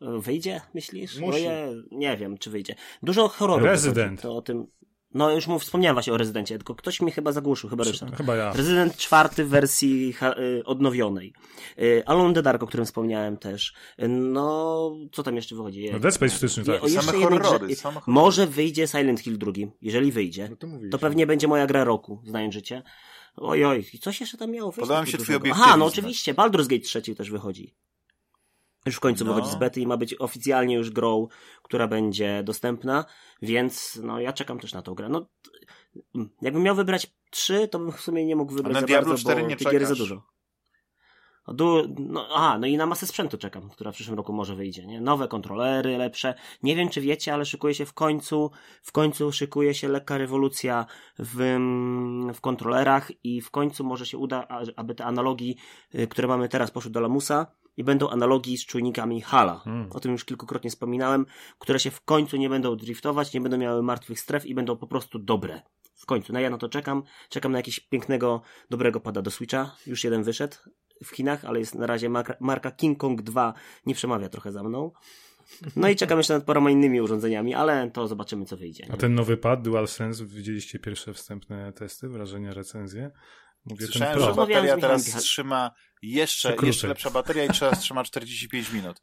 Wyjdzie, 0.00 0.60
myślisz? 0.74 1.18
Musi. 1.18 1.44
Ja 1.44 1.66
nie 1.90 2.16
wiem, 2.16 2.38
czy 2.38 2.50
wyjdzie. 2.50 2.74
Dużo 3.02 3.28
horrorów. 3.28 3.64
Rezydent. 3.64 4.22
To 4.22 4.36
o 4.36 4.42
tym. 4.42 4.66
No 5.14 5.30
już 5.30 5.46
mu 5.46 5.58
wspomniałem 5.58 5.94
właśnie 5.94 6.12
o 6.12 6.16
Rezydencie, 6.16 6.56
tylko 6.56 6.74
ktoś 6.74 7.00
mi 7.00 7.12
chyba 7.12 7.32
zagłuszył, 7.32 7.70
chyba 7.70 7.84
Ryszard. 7.84 8.16
Chyba 8.16 8.36
ja. 8.36 8.52
Rezydent 8.52 8.96
czwarty 8.96 9.44
w 9.44 9.48
wersji 9.48 10.14
y, 10.38 10.64
odnowionej. 10.64 11.32
Y, 11.78 12.02
Alone 12.06 12.34
the 12.34 12.42
Dark, 12.42 12.62
o 12.62 12.66
którym 12.66 12.86
wspomniałem 12.86 13.36
też. 13.36 13.74
Y, 14.02 14.08
no, 14.08 14.96
co 15.12 15.22
tam 15.22 15.36
jeszcze 15.36 15.56
wychodzi? 15.56 15.90
No 15.92 15.98
Dead 15.98 16.14
Space 16.14 16.34
w 16.34 16.36
styczniu, 16.36 16.64
tak. 16.64 16.90
Same 16.90 17.22
horrory, 17.22 17.76
same 17.76 17.94
horrory. 17.94 18.12
Może 18.12 18.46
wyjdzie 18.46 18.86
Silent 18.86 19.20
Hill 19.20 19.38
drugi. 19.38 19.70
Jeżeli 19.82 20.12
wyjdzie, 20.12 20.48
no 20.50 20.56
to, 20.56 20.66
to, 20.90 20.98
pewnie 20.98 21.26
będzie 21.26 21.48
moja 21.48 21.66
gra 21.66 21.84
roku, 21.84 22.22
znając 22.24 22.54
życie. 22.54 22.82
Ojoj, 23.36 23.84
coś 24.00 24.20
jeszcze 24.20 24.38
tam 24.38 24.50
miało 24.50 24.72
wyjść? 24.72 24.80
Podoba 24.80 25.02
mi 25.02 25.08
się 25.10 25.18
twój 25.18 25.34
obiektyw. 25.34 25.62
Aha, 25.64 25.76
no 25.76 25.84
oczywiście, 25.84 26.34
Baldur's 26.34 26.66
Gate 26.66 26.82
trzeci 26.82 27.14
też 27.14 27.30
wychodzi. 27.30 27.74
Już 28.88 28.96
w 28.96 29.00
końcu 29.00 29.24
no. 29.24 29.34
wychodzi 29.34 29.52
z 29.52 29.56
bety 29.56 29.80
i 29.80 29.86
ma 29.86 29.96
być 29.96 30.14
oficjalnie 30.14 30.74
już 30.74 30.90
grą, 30.90 31.28
która 31.62 31.88
będzie 31.88 32.42
dostępna, 32.42 33.04
więc 33.42 34.00
no 34.02 34.20
ja 34.20 34.32
czekam 34.32 34.60
też 34.60 34.72
na 34.72 34.82
tą 34.82 34.94
grę. 34.94 35.08
No, 35.08 35.26
jakbym 36.42 36.62
miał 36.62 36.74
wybrać 36.74 37.06
trzy, 37.30 37.68
to 37.68 37.78
bym 37.78 37.92
w 37.92 38.00
sumie 38.00 38.26
nie 38.26 38.36
mógł 38.36 38.54
wybrać 38.54 38.70
A 38.70 38.74
na 38.74 38.80
za 38.80 38.86
Diablo 38.86 39.08
bardzo, 39.08 39.22
4 39.22 39.42
bo 39.42 39.48
nie 39.48 39.56
tych 39.56 39.70
gier 39.70 39.86
za 39.86 39.94
dużo. 39.94 40.22
Du 41.54 41.94
no, 41.98 42.28
aha, 42.34 42.58
no 42.58 42.66
i 42.66 42.76
na 42.76 42.86
masę 42.86 43.06
sprzętu 43.06 43.38
czekam, 43.38 43.70
która 43.70 43.92
w 43.92 43.94
przyszłym 43.94 44.16
roku 44.16 44.32
może 44.32 44.54
wyjdzie, 44.54 44.86
nie? 44.86 45.00
Nowe 45.00 45.28
kontrolery, 45.28 45.98
lepsze. 45.98 46.34
Nie 46.62 46.76
wiem, 46.76 46.88
czy 46.88 47.00
wiecie, 47.00 47.34
ale 47.34 47.44
szykuje 47.44 47.74
się 47.74 47.86
w 47.86 47.92
końcu, 47.92 48.50
w 48.82 48.92
końcu 48.92 49.32
szykuje 49.32 49.74
się 49.74 49.88
lekka 49.88 50.18
rewolucja 50.18 50.86
w, 51.18 51.40
mm, 51.40 52.34
w 52.34 52.40
kontrolerach 52.40 53.12
i 53.24 53.40
w 53.40 53.50
końcu 53.50 53.84
może 53.84 54.06
się 54.06 54.18
uda, 54.18 54.48
aby 54.76 54.94
te 54.94 55.04
analogii, 55.04 55.56
y, 55.94 56.06
które 56.06 56.28
mamy 56.28 56.48
teraz, 56.48 56.70
poszły 56.70 56.90
do 56.90 57.00
lamusa 57.00 57.46
i 57.78 57.84
będą 57.84 58.08
analogii 58.08 58.58
z 58.58 58.66
czujnikami 58.66 59.20
Hala. 59.20 59.58
Hmm. 59.58 59.88
O 59.92 60.00
tym 60.00 60.12
już 60.12 60.24
kilkukrotnie 60.24 60.70
wspominałem, 60.70 61.26
które 61.58 61.80
się 61.80 61.90
w 61.90 62.00
końcu 62.00 62.36
nie 62.36 62.48
będą 62.48 62.76
driftować, 62.76 63.34
nie 63.34 63.40
będą 63.40 63.58
miały 63.58 63.82
martwych 63.82 64.20
stref 64.20 64.46
i 64.46 64.54
będą 64.54 64.76
po 64.76 64.86
prostu 64.86 65.18
dobre. 65.18 65.62
W 65.94 66.06
końcu. 66.06 66.32
No 66.32 66.40
ja 66.40 66.50
na 66.50 66.58
to 66.58 66.68
czekam. 66.68 67.02
Czekam 67.28 67.52
na 67.52 67.58
jakiegoś 67.58 67.80
pięknego, 67.80 68.42
dobrego 68.70 69.00
pada 69.00 69.22
do 69.22 69.30
Switcha. 69.30 69.76
Już 69.86 70.04
jeden 70.04 70.22
wyszedł 70.22 70.56
w 71.04 71.10
Chinach, 71.10 71.44
ale 71.44 71.58
jest 71.58 71.74
na 71.74 71.86
razie 71.86 72.08
marka, 72.08 72.34
marka 72.40 72.70
King 72.70 72.98
Kong 72.98 73.22
2 73.22 73.54
nie 73.86 73.94
przemawia 73.94 74.28
trochę 74.28 74.52
za 74.52 74.62
mną. 74.62 74.90
No 75.76 75.88
i 75.88 75.96
czekam 75.96 76.18
jeszcze 76.18 76.34
nad 76.34 76.44
paroma 76.44 76.70
innymi 76.70 77.00
urządzeniami, 77.00 77.54
ale 77.54 77.90
to 77.90 78.08
zobaczymy, 78.08 78.44
co 78.44 78.56
wyjdzie. 78.56 78.86
A 78.92 78.96
ten 78.96 79.14
nowy 79.14 79.36
pad 79.36 79.62
DualSense, 79.62 80.24
widzieliście 80.24 80.78
pierwsze 80.78 81.14
wstępne 81.14 81.72
testy, 81.72 82.08
wrażenia, 82.08 82.54
recenzje? 82.54 83.10
Mówię 83.64 83.86
Słyszałem, 83.86 84.20
że 84.20 84.34
bateria 84.34 84.76
teraz 84.76 85.04
trzyma 85.04 85.70
jeszcze, 86.02 86.56
jeszcze 86.62 86.88
lepsza 86.88 87.10
bateria 87.10 87.44
i 87.44 87.48
teraz 87.48 87.80
trzyma 87.80 88.04
45 88.04 88.70
minut. 88.70 89.00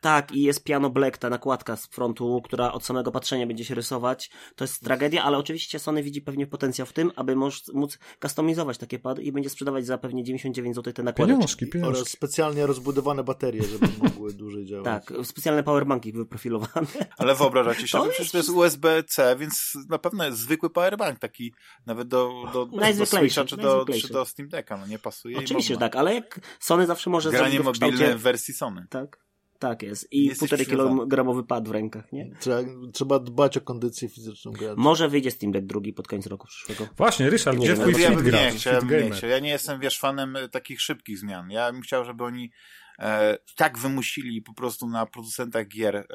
Tak, 0.00 0.32
i 0.32 0.42
jest 0.42 0.64
Piano 0.64 0.90
Black, 0.90 1.18
ta 1.18 1.30
nakładka 1.30 1.76
z 1.76 1.86
frontu, 1.86 2.42
która 2.44 2.72
od 2.72 2.84
samego 2.84 3.12
patrzenia 3.12 3.46
będzie 3.46 3.64
się 3.64 3.74
rysować. 3.74 4.30
To 4.56 4.64
jest 4.64 4.84
tragedia, 4.84 5.22
ale 5.22 5.38
oczywiście 5.38 5.78
Sony 5.78 6.02
widzi 6.02 6.22
pewnie 6.22 6.46
potencjał 6.46 6.86
w 6.86 6.92
tym, 6.92 7.12
aby 7.16 7.36
móc, 7.36 7.72
móc 7.74 7.98
customizować 8.22 8.78
takie 8.78 8.98
pady 8.98 9.22
i 9.22 9.32
będzie 9.32 9.50
sprzedawać 9.50 9.86
za 9.86 9.98
pewnie 9.98 10.24
99 10.24 10.76
zł 10.76 10.92
te 10.92 11.02
nakładki. 11.02 11.32
Pieniążki, 11.34 11.66
pieniążki. 11.66 11.96
Oraz 11.96 12.08
specjalnie 12.08 12.66
rozbudowane 12.66 13.24
baterie, 13.24 13.62
żeby 13.62 13.88
mogły 14.02 14.32
dłużej 14.32 14.66
działać. 14.66 14.84
Tak, 14.84 15.26
specjalne 15.26 15.62
powerbanki 15.62 16.12
wyprofilowane. 16.12 16.86
Ale 17.18 17.34
wyobrażacie 17.34 17.88
się, 17.88 17.98
to 17.98 18.06
przecież 18.06 18.30
to 18.30 18.38
jest 18.38 18.50
USB-C, 18.50 19.36
więc 19.36 19.78
na 19.88 19.98
pewno 19.98 20.24
jest 20.24 20.38
zwykły 20.38 20.70
powerbank, 20.70 21.18
taki 21.18 21.52
nawet 21.86 22.08
do, 22.08 22.32
do, 22.52 22.66
do 22.66 23.06
Switcha 23.06 23.44
czy 23.44 23.56
do, 23.56 23.86
czy 24.00 24.12
do 24.12 24.24
Steam 24.24 24.48
Decka, 24.48 24.76
no 24.76 24.86
nie 24.86 24.98
pasuje. 24.98 25.38
Oczywiście, 25.38 25.76
tak, 25.76 25.96
ale 25.96 26.14
jak 26.14 26.40
Sony 26.60 26.86
zawsze 26.86 27.10
może 27.10 27.30
Granie 27.30 27.60
mobilne 27.60 28.16
w 28.16 28.22
wersji 28.22 28.54
Sony. 28.54 28.86
Tak. 28.90 29.27
Tak 29.58 29.82
jest. 29.82 30.12
I 30.12 30.34
półtorej 30.38 30.66
kilogramowy 30.66 31.44
pad 31.44 31.68
w 31.68 31.70
rękach, 31.70 32.12
nie? 32.12 32.30
Trzeba, 32.40 32.58
trzeba 32.92 33.18
dbać 33.18 33.56
o 33.56 33.60
kondycję 33.60 34.08
fizyczną 34.08 34.52
gracza. 34.52 34.74
Może 34.76 35.08
wyjdzie 35.08 35.30
Steam 35.30 35.52
Deck 35.52 35.66
drugi 35.66 35.92
pod 35.92 36.08
koniec 36.08 36.26
roku 36.26 36.46
przyszłego. 36.46 36.92
Właśnie, 36.96 37.30
Ryszard, 37.30 37.58
gdzie 37.58 37.74
twój 37.74 38.02
ja 38.02 38.10
gra? 38.10 38.38
Nie, 38.40 38.50
chciałem, 38.50 38.88
nie, 38.88 39.28
ja 39.28 39.38
nie 39.38 39.50
jestem, 39.50 39.80
wiesz, 39.80 39.98
fanem 39.98 40.36
e, 40.36 40.48
takich 40.48 40.80
szybkich 40.80 41.18
zmian. 41.18 41.50
Ja 41.50 41.72
bym 41.72 41.82
chciał, 41.82 42.04
żeby 42.04 42.24
oni 42.24 42.50
e, 42.98 43.38
tak 43.56 43.78
wymusili 43.78 44.42
po 44.42 44.54
prostu 44.54 44.88
na 44.88 45.06
producentach 45.06 45.68
gier, 45.68 45.96
e, 45.96 46.06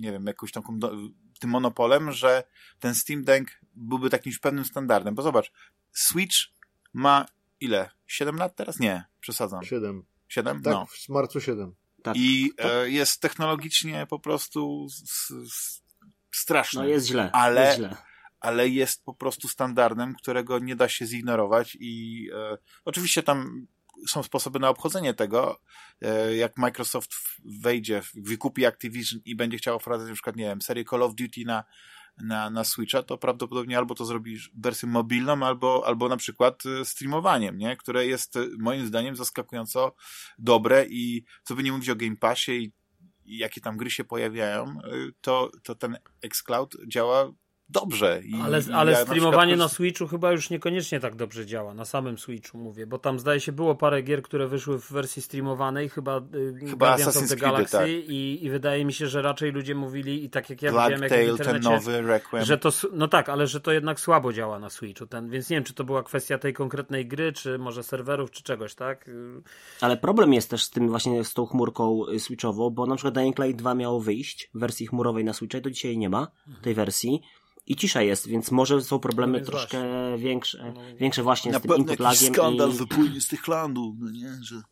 nie 0.00 0.12
wiem, 0.12 0.26
jakąś 0.26 0.52
taką 0.52 0.78
do, 0.78 0.92
tym 1.40 1.50
monopolem, 1.50 2.12
że 2.12 2.44
ten 2.80 2.94
Steam 2.94 3.24
Deck 3.24 3.60
byłby 3.74 4.10
takim 4.10 4.32
pewnym 4.42 4.64
standardem. 4.64 5.14
Bo 5.14 5.22
zobacz, 5.22 5.52
Switch 5.92 6.36
ma 6.92 7.26
ile? 7.60 7.90
7 8.06 8.36
lat 8.36 8.56
teraz? 8.56 8.80
Nie, 8.80 9.04
przesadzam. 9.20 9.64
7. 9.64 10.04
7? 10.28 10.62
Tak, 10.62 10.72
no. 10.72 10.86
w 10.86 11.08
marcu 11.08 11.40
7. 11.40 11.74
Tak. 12.02 12.16
I 12.16 12.52
tak. 12.56 12.66
E, 12.66 12.90
jest 12.90 13.20
technologicznie 13.20 14.06
po 14.10 14.18
prostu 14.18 14.86
straszny. 16.34 16.82
No 16.82 16.88
jest 16.88 17.06
źle. 17.06 17.30
Ale, 17.32 17.64
jest 17.64 17.76
źle. 17.76 17.96
ale 18.40 18.68
jest 18.68 19.04
po 19.04 19.14
prostu 19.14 19.48
standardem, 19.48 20.14
którego 20.14 20.58
nie 20.58 20.76
da 20.76 20.88
się 20.88 21.06
zignorować 21.06 21.76
i 21.80 22.26
e, 22.34 22.58
oczywiście 22.84 23.22
tam 23.22 23.66
są 24.08 24.22
sposoby 24.22 24.58
na 24.58 24.68
obchodzenie 24.68 25.14
tego, 25.14 25.60
e, 26.02 26.36
jak 26.36 26.56
Microsoft 26.56 27.10
wejdzie, 27.44 28.02
wykupi 28.14 28.66
Activision 28.66 29.20
i 29.24 29.36
będzie 29.36 29.58
chciał 29.58 29.80
wprowadzać 29.80 30.08
na 30.08 30.14
przykład, 30.14 30.36
nie 30.36 30.44
wiem, 30.44 30.62
serię 30.62 30.84
Call 30.84 31.02
of 31.02 31.14
Duty 31.14 31.44
na 31.46 31.64
na, 32.22 32.50
na 32.50 32.64
Switcha, 32.64 33.02
to 33.02 33.18
prawdopodobnie 33.18 33.78
albo 33.78 33.94
to 33.94 34.04
zrobisz 34.04 34.50
wersją 34.56 34.88
mobilną, 34.88 35.46
albo, 35.46 35.86
albo 35.86 36.08
na 36.08 36.16
przykład 36.16 36.66
y, 36.66 36.84
streamowaniem, 36.84 37.58
nie? 37.58 37.76
które 37.76 38.06
jest 38.06 38.36
y, 38.36 38.50
moim 38.58 38.86
zdaniem 38.86 39.16
zaskakująco 39.16 39.94
dobre 40.38 40.86
i 40.90 41.24
co 41.44 41.54
by 41.54 41.62
nie 41.62 41.72
mówić 41.72 41.90
o 41.90 41.96
Game 41.96 42.16
Passie 42.16 42.52
i, 42.52 42.72
i 43.24 43.38
jakie 43.38 43.60
tam 43.60 43.76
gry 43.76 43.90
się 43.90 44.04
pojawiają, 44.04 44.78
y, 44.80 45.12
to, 45.20 45.50
to 45.62 45.74
ten 45.74 45.98
xCloud 46.22 46.76
działa 46.86 47.32
dobrze. 47.70 48.20
I, 48.24 48.34
ale 48.42 48.60
ale 48.72 48.92
ja 48.92 48.98
streamowanie 48.98 49.56
na, 49.56 49.64
na, 49.64 49.68
Switchu 49.68 50.06
chyba 50.06 50.32
już 50.32 50.50
niekoniecznie 50.50 51.00
tak 51.00 51.16
dobrze 51.16 51.46
działa, 51.46 51.74
na 51.74 51.84
samym 51.84 52.18
Switchu 52.18 52.58
mówię, 52.58 52.86
bo 52.86 52.98
tam 52.98 53.18
zdaje 53.18 53.40
się 53.40 53.52
było 53.52 53.74
parę 53.74 54.02
gier, 54.02 54.22
które 54.22 54.48
wyszły 54.48 54.78
w 54.78 54.92
wersji 54.92 55.22
streamowanej, 55.22 55.88
chyba, 55.88 56.20
y, 56.34 56.54
chyba 56.70 56.86
Guardians 56.86 57.16
of 57.16 57.28
the 57.28 57.36
Galaxy 57.36 57.76
tak. 57.76 57.88
i, 57.88 58.44
i 58.44 58.50
wydaje 58.50 58.84
mi 58.84 58.92
się, 58.92 59.06
że 59.06 59.22
raczej 59.22 59.52
ludzie 59.52 59.74
mówili 59.74 60.24
i 60.24 60.30
tak 60.30 60.50
jak 60.50 60.62
ja 60.62 60.72
Black 60.72 61.00
widziałem 61.02 61.26
jak 61.26 61.34
w 61.34 61.44
ten 61.44 61.62
nowy 61.62 62.02
Requiem. 62.02 62.44
że 62.44 62.58
to, 62.58 62.70
no 62.92 63.08
tak, 63.08 63.28
ale 63.28 63.46
że 63.46 63.60
to 63.60 63.72
jednak 63.72 64.00
słabo 64.00 64.32
działa 64.32 64.58
na 64.58 64.70
Switchu, 64.70 65.06
ten, 65.06 65.30
więc 65.30 65.50
nie 65.50 65.56
wiem, 65.56 65.64
czy 65.64 65.74
to 65.74 65.84
była 65.84 66.02
kwestia 66.02 66.38
tej 66.38 66.54
konkretnej 66.54 67.06
gry, 67.06 67.32
czy 67.32 67.58
może 67.58 67.82
serwerów, 67.82 68.30
czy 68.30 68.42
czegoś, 68.42 68.74
tak? 68.74 69.10
Ale 69.80 69.96
problem 69.96 70.32
jest 70.32 70.50
też 70.50 70.62
z 70.62 70.70
tym 70.70 70.88
właśnie, 70.88 71.24
z 71.24 71.34
tą 71.34 71.46
chmurką 71.46 72.08
y, 72.08 72.20
switchową, 72.20 72.70
bo 72.70 72.86
na 72.86 72.96
przykład 72.96 73.14
Dying 73.14 73.38
Light 73.38 73.58
2 73.58 73.74
miało 73.74 74.00
wyjść 74.00 74.50
w 74.54 74.58
wersji 74.58 74.86
chmurowej 74.86 75.24
na 75.24 75.32
Switcha 75.32 75.58
i 75.58 75.62
do 75.62 75.70
dzisiaj 75.70 75.98
nie 75.98 76.10
ma 76.10 76.28
tej 76.62 76.74
wersji 76.74 77.22
i 77.70 77.76
cisza 77.76 78.02
jest, 78.02 78.28
więc 78.28 78.50
może 78.50 78.82
są 78.82 78.98
problemy 78.98 79.40
no 79.40 79.46
troszkę 79.46 79.78
właśnie. 79.78 80.18
większe, 80.18 80.72
no, 80.74 80.96
większe 80.96 81.22
właśnie 81.22 81.54
z 81.54 81.60
tym 81.62 81.76
input 81.76 82.00
lagiem. 82.00 82.34
skandal 82.34 82.70
i... 82.70 82.72
wypłynie 82.72 83.20
z 83.20 83.28
tych 83.28 83.48
landów, 83.48 83.94
no 83.98 84.10
nie, 84.10 84.38
że 84.42 84.62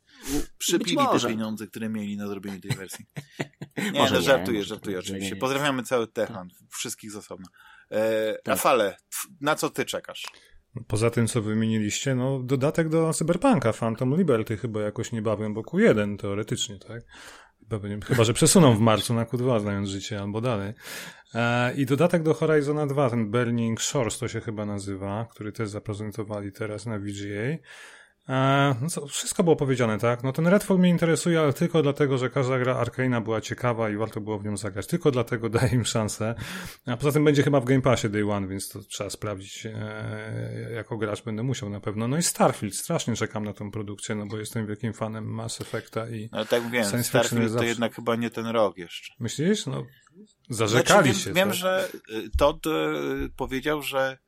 przepili 0.58 0.96
te 1.12 1.28
pieniądze, 1.28 1.66
które 1.66 1.88
mieli 1.88 2.16
na 2.16 2.26
zrobienie 2.28 2.60
tej 2.60 2.70
wersji. 2.70 3.04
Nie, 3.92 4.00
może 4.00 4.14
no, 4.14 4.20
żartuję, 4.20 4.64
żartuję 4.64 4.98
oczywiście. 4.98 5.36
Pozdrawiamy 5.36 5.82
cały 5.82 6.06
Techland, 6.06 6.58
tak. 6.58 6.68
wszystkich 6.70 7.10
z 7.10 7.16
osobna. 7.16 7.46
E, 7.90 8.32
tak. 8.32 8.46
Rafale, 8.46 8.96
na 9.40 9.54
co 9.54 9.70
ty 9.70 9.84
czekasz? 9.84 10.26
Poza 10.86 11.10
tym, 11.10 11.26
co 11.26 11.42
wymieniliście, 11.42 12.14
no 12.14 12.42
dodatek 12.42 12.88
do 12.88 13.12
Cyberpunka, 13.12 13.72
Phantom 13.72 14.16
Liberty 14.16 14.56
chyba 14.56 14.80
jakoś 14.80 15.12
niebawem, 15.12 15.54
bo 15.54 15.60
Q1 15.60 16.16
teoretycznie, 16.16 16.78
tak? 16.78 17.02
Chyba, 18.06 18.24
że 18.24 18.34
przesuną 18.34 18.74
w 18.74 18.80
marcu 18.80 19.14
na 19.14 19.24
Q2, 19.24 19.60
znając 19.60 19.88
życie, 19.88 20.20
albo 20.20 20.40
dalej. 20.40 20.72
E, 21.34 21.74
I 21.74 21.86
dodatek 21.86 22.22
do 22.22 22.34
Horizona 22.34 22.86
2, 22.86 23.10
ten 23.10 23.30
Burning 23.30 23.80
Shores 23.80 24.18
to 24.18 24.28
się 24.28 24.40
chyba 24.40 24.66
nazywa, 24.66 25.26
który 25.30 25.52
też 25.52 25.68
zaprezentowali 25.68 26.52
teraz 26.52 26.86
na 26.86 26.98
VGA. 26.98 27.58
E, 28.28 28.74
no 28.80 28.88
co, 28.90 29.06
wszystko 29.06 29.42
było 29.42 29.56
powiedziane, 29.56 29.98
tak? 29.98 30.22
No 30.22 30.32
ten 30.32 30.46
Redfall 30.46 30.78
mnie 30.78 30.90
interesuje, 30.90 31.40
ale 31.40 31.52
tylko 31.52 31.82
dlatego, 31.82 32.18
że 32.18 32.30
każda 32.30 32.58
gra 32.58 32.76
Arkana 32.76 33.20
była 33.20 33.40
ciekawa 33.40 33.90
i 33.90 33.96
warto 33.96 34.20
było 34.20 34.38
w 34.38 34.44
nią 34.44 34.56
zagrać. 34.56 34.86
Tylko 34.86 35.10
dlatego 35.10 35.48
daję 35.58 35.74
im 35.74 35.84
szansę. 35.84 36.34
A 36.86 36.96
poza 36.96 37.12
tym 37.12 37.24
będzie 37.24 37.42
chyba 37.42 37.60
w 37.60 37.64
Game 37.64 37.82
Passie 37.82 38.08
Day 38.08 38.30
One, 38.30 38.48
więc 38.48 38.68
to 38.68 38.82
trzeba 38.82 39.10
sprawdzić. 39.10 39.66
E, 39.66 40.70
jako 40.74 40.96
gracz 40.96 41.22
będę 41.22 41.42
musiał 41.42 41.70
na 41.70 41.80
pewno. 41.80 42.08
No 42.08 42.18
i 42.18 42.22
Starfield, 42.22 42.76
strasznie 42.76 43.16
czekam 43.16 43.44
na 43.44 43.52
tą 43.52 43.70
produkcję, 43.70 44.14
no 44.14 44.26
bo 44.26 44.38
jestem 44.38 44.66
wielkim 44.66 44.92
fanem 44.92 45.24
Mass 45.24 45.60
Effecta 45.60 46.08
i 46.08 46.28
Ale 46.32 46.46
tak 46.46 46.62
mówiłem, 46.62 47.02
Starfield 47.04 47.56
to 47.56 47.64
jednak 47.64 47.94
chyba 47.94 48.16
nie 48.16 48.30
ten 48.30 48.46
rok 48.46 48.78
jeszcze. 48.78 49.14
Myślisz? 49.20 49.66
No, 49.66 49.86
zarzekali 50.50 51.14
znaczy, 51.14 51.14
wiem, 51.14 51.14
się. 51.14 51.32
Wiem, 51.32 51.48
tak? 51.48 51.56
że 51.56 51.88
y, 52.10 52.30
Todd 52.38 52.66
y, 52.66 52.70
powiedział, 53.36 53.82
że 53.82 54.18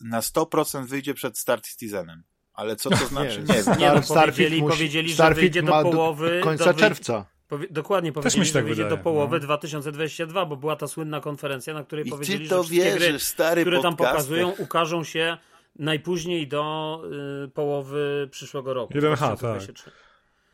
na 0.00 0.20
100% 0.20 0.86
wyjdzie 0.86 1.14
przed 1.14 1.38
Start 1.38 1.68
Citizenem. 1.68 2.22
Ale 2.54 2.76
co 2.76 2.90
to 2.90 3.06
znaczy? 3.12 3.42
Nie, 3.48 3.54
nie, 3.54 3.76
nie 3.78 3.92
no, 3.94 4.00
powiedzieli, 4.08 4.62
musi, 4.62 4.74
powiedzieli 4.74 5.14
że 5.14 5.34
wyjdzie 5.34 5.62
do 5.62 5.82
połowy. 5.82 6.40
końca 6.44 6.64
do 6.64 6.74
czerwca. 6.74 7.26
Powie, 7.48 7.66
dokładnie 7.70 8.12
powiedzieli, 8.12 8.44
że 8.44 8.52
tak 8.52 8.64
wyjdzie 8.64 8.82
wydaje, 8.82 8.96
do 8.96 9.04
połowy 9.04 9.36
no. 9.36 9.40
2022, 9.40 10.46
bo 10.46 10.56
była 10.56 10.76
ta 10.76 10.88
słynna 10.88 11.20
konferencja, 11.20 11.74
na 11.74 11.84
której 11.84 12.06
I 12.06 12.10
powiedzieli, 12.10 12.46
że 12.46 12.54
wszystkie 12.54 12.76
wierzysz, 12.76 13.08
gry, 13.08 13.18
stary 13.18 13.60
które 13.62 13.82
tam 13.82 13.96
pokazują, 13.96 14.52
ukażą 14.58 15.04
się 15.04 15.36
najpóźniej 15.78 16.48
do 16.48 17.02
y, 17.44 17.48
połowy 17.48 18.28
przyszłego 18.30 18.74
roku. 18.74 18.94
1H, 18.94 19.40
tak. 19.40 19.92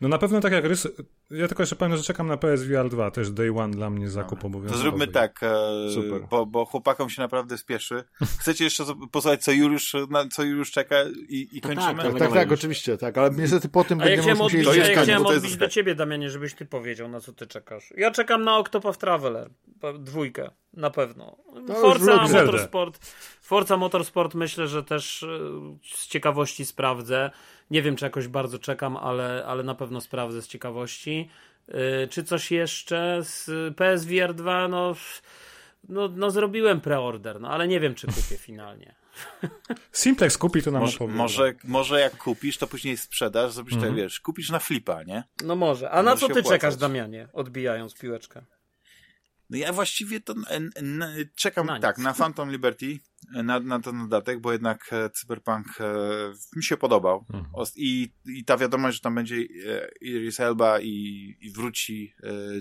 No 0.01 0.09
na 0.09 0.19
pewno 0.19 0.41
tak 0.41 0.53
jak 0.53 0.65
rys... 0.65 0.89
Ja 1.31 1.49
tylko 1.49 1.63
jeszcze 1.63 1.77
powiem, 1.77 1.97
że 1.97 2.03
czekam 2.03 2.27
na 2.27 2.37
PSVR 2.37 2.89
2, 2.89 3.11
też 3.11 3.31
day 3.31 3.59
one 3.59 3.73
dla 3.73 3.91
mnie 3.91 4.09
zakup 4.09 4.45
obowiązkowy. 4.45 4.83
To 4.83 4.89
zróbmy 4.89 5.07
tak, 5.07 5.41
e, 5.43 5.91
Super. 5.95 6.29
Bo, 6.31 6.47
bo 6.47 6.65
chłopakom 6.65 7.11
się 7.11 7.23
naprawdę 7.23 7.59
spieszy. 7.59 8.05
Chcecie 8.41 8.65
jeszcze 8.65 8.85
posłuchać, 9.13 9.45
co 9.45 9.53
Juliusz, 9.53 9.97
na, 10.11 10.29
co 10.29 10.43
Juliusz 10.43 10.71
czeka 10.71 10.97
i, 11.29 11.49
i 11.53 11.61
kończymy? 11.61 12.03
Tak, 12.03 12.13
tak, 12.13 12.19
tak, 12.19 12.33
tak, 12.33 12.53
oczywiście, 12.53 12.99
tak, 12.99 13.19
ale 13.19 13.31
niestety 13.31 13.69
po 13.69 13.85
tym 13.85 14.01
A 14.01 14.05
będziemy 14.05 14.29
ja 14.29 14.35
musieli... 14.35 14.69
Odbić, 14.69 14.89
ja 14.89 15.03
chciałem 15.03 15.27
odbić 15.27 15.57
do 15.57 15.69
ciebie, 15.69 15.95
Damianie, 15.95 16.31
żebyś 16.31 16.55
ty 16.55 16.67
powiedział, 16.67 17.09
na 17.09 17.21
co 17.21 17.33
ty 17.33 17.47
czekasz. 17.47 17.93
Ja 17.97 18.11
czekam 18.11 18.45
na 18.45 18.59
Octopath 18.59 18.99
Traveler, 18.99 19.51
dwójkę, 19.99 20.51
na 20.73 20.91
pewno. 20.91 21.37
Forza 21.81 22.17
Motorsport, 22.17 22.99
Forza 23.41 23.77
Motorsport 23.77 24.35
myślę, 24.35 24.69
że 24.69 24.85
też 24.85 25.23
e, 25.23 25.29
z 25.83 26.07
ciekawości 26.07 26.67
sprawdzę. 26.67 27.31
Nie 27.71 27.83
wiem, 27.83 27.97
czy 27.97 28.05
jakoś 28.05 28.29
bardzo 28.29 28.59
czekam, 28.59 28.97
ale, 28.97 29.45
ale 29.47 29.63
na 29.63 29.75
pewno 29.75 30.01
sprawdzę 30.01 30.43
z 30.43 30.49
ciekawości. 30.49 31.18
Czy 32.11 32.25
coś 32.25 32.51
jeszcze 32.51 33.19
z 33.23 33.51
PSVR 33.77 34.35
2, 34.35 34.69
no, 34.69 34.95
no, 35.89 36.09
no 36.09 36.31
zrobiłem 36.31 36.81
preorder, 36.81 37.41
no 37.41 37.51
ale 37.51 37.69
nie 37.69 37.81
wiem, 37.81 37.95
czy 37.95 38.07
kupię 38.07 38.37
finalnie. 38.49 38.95
Simplex 39.93 40.39
kupi, 40.39 40.63
to 40.63 40.71
nam 40.71 40.83
może, 40.83 41.07
może, 41.07 41.55
może 41.65 42.01
jak 42.01 42.17
kupisz, 42.17 42.59
to 42.59 42.67
później 42.67 42.97
sprzedasz, 42.97 43.53
zrobisz 43.53 43.75
mm 43.75 43.85
-hmm. 43.85 43.91
to, 43.91 43.95
wiesz, 43.97 44.21
kupisz 44.21 44.51
na 44.51 44.59
flipa, 44.59 45.03
nie? 45.03 45.25
No 45.45 45.57
może. 45.57 45.91
A 45.91 46.03
na 46.03 46.17
co 46.17 46.27
ty 46.27 46.33
opłacać. 46.33 46.51
czekasz, 46.51 46.77
Damianie, 46.77 47.29
odbijając 47.33 47.95
piłeczkę? 47.95 48.43
No 49.51 49.57
ja 49.57 49.73
właściwie 49.73 50.21
to 50.21 50.35
czekam 51.35 51.67
na 51.67 51.81
tak, 51.81 51.99
na 51.99 52.15
Phantom 52.15 52.51
Liberty, 52.51 52.99
na, 53.33 53.61
na 53.61 53.81
ten 53.81 53.99
dodatek, 53.99 54.41
bo 54.41 54.53
jednak 54.53 54.93
e, 54.93 55.11
Cyberpunk 55.11 55.67
e, 55.81 55.85
mi 56.57 56.65
się 56.65 56.77
podobał. 56.77 57.27
Mhm. 57.33 57.67
I, 57.77 58.13
I 58.27 58.45
ta 58.45 58.57
wiadomość, 58.57 58.97
że 58.97 59.01
tam 59.01 59.15
będzie 59.15 59.37
e, 59.37 59.89
Iris 60.01 60.41
Elba 60.41 60.81
i, 60.81 61.37
i 61.41 61.51
wróci 61.51 62.15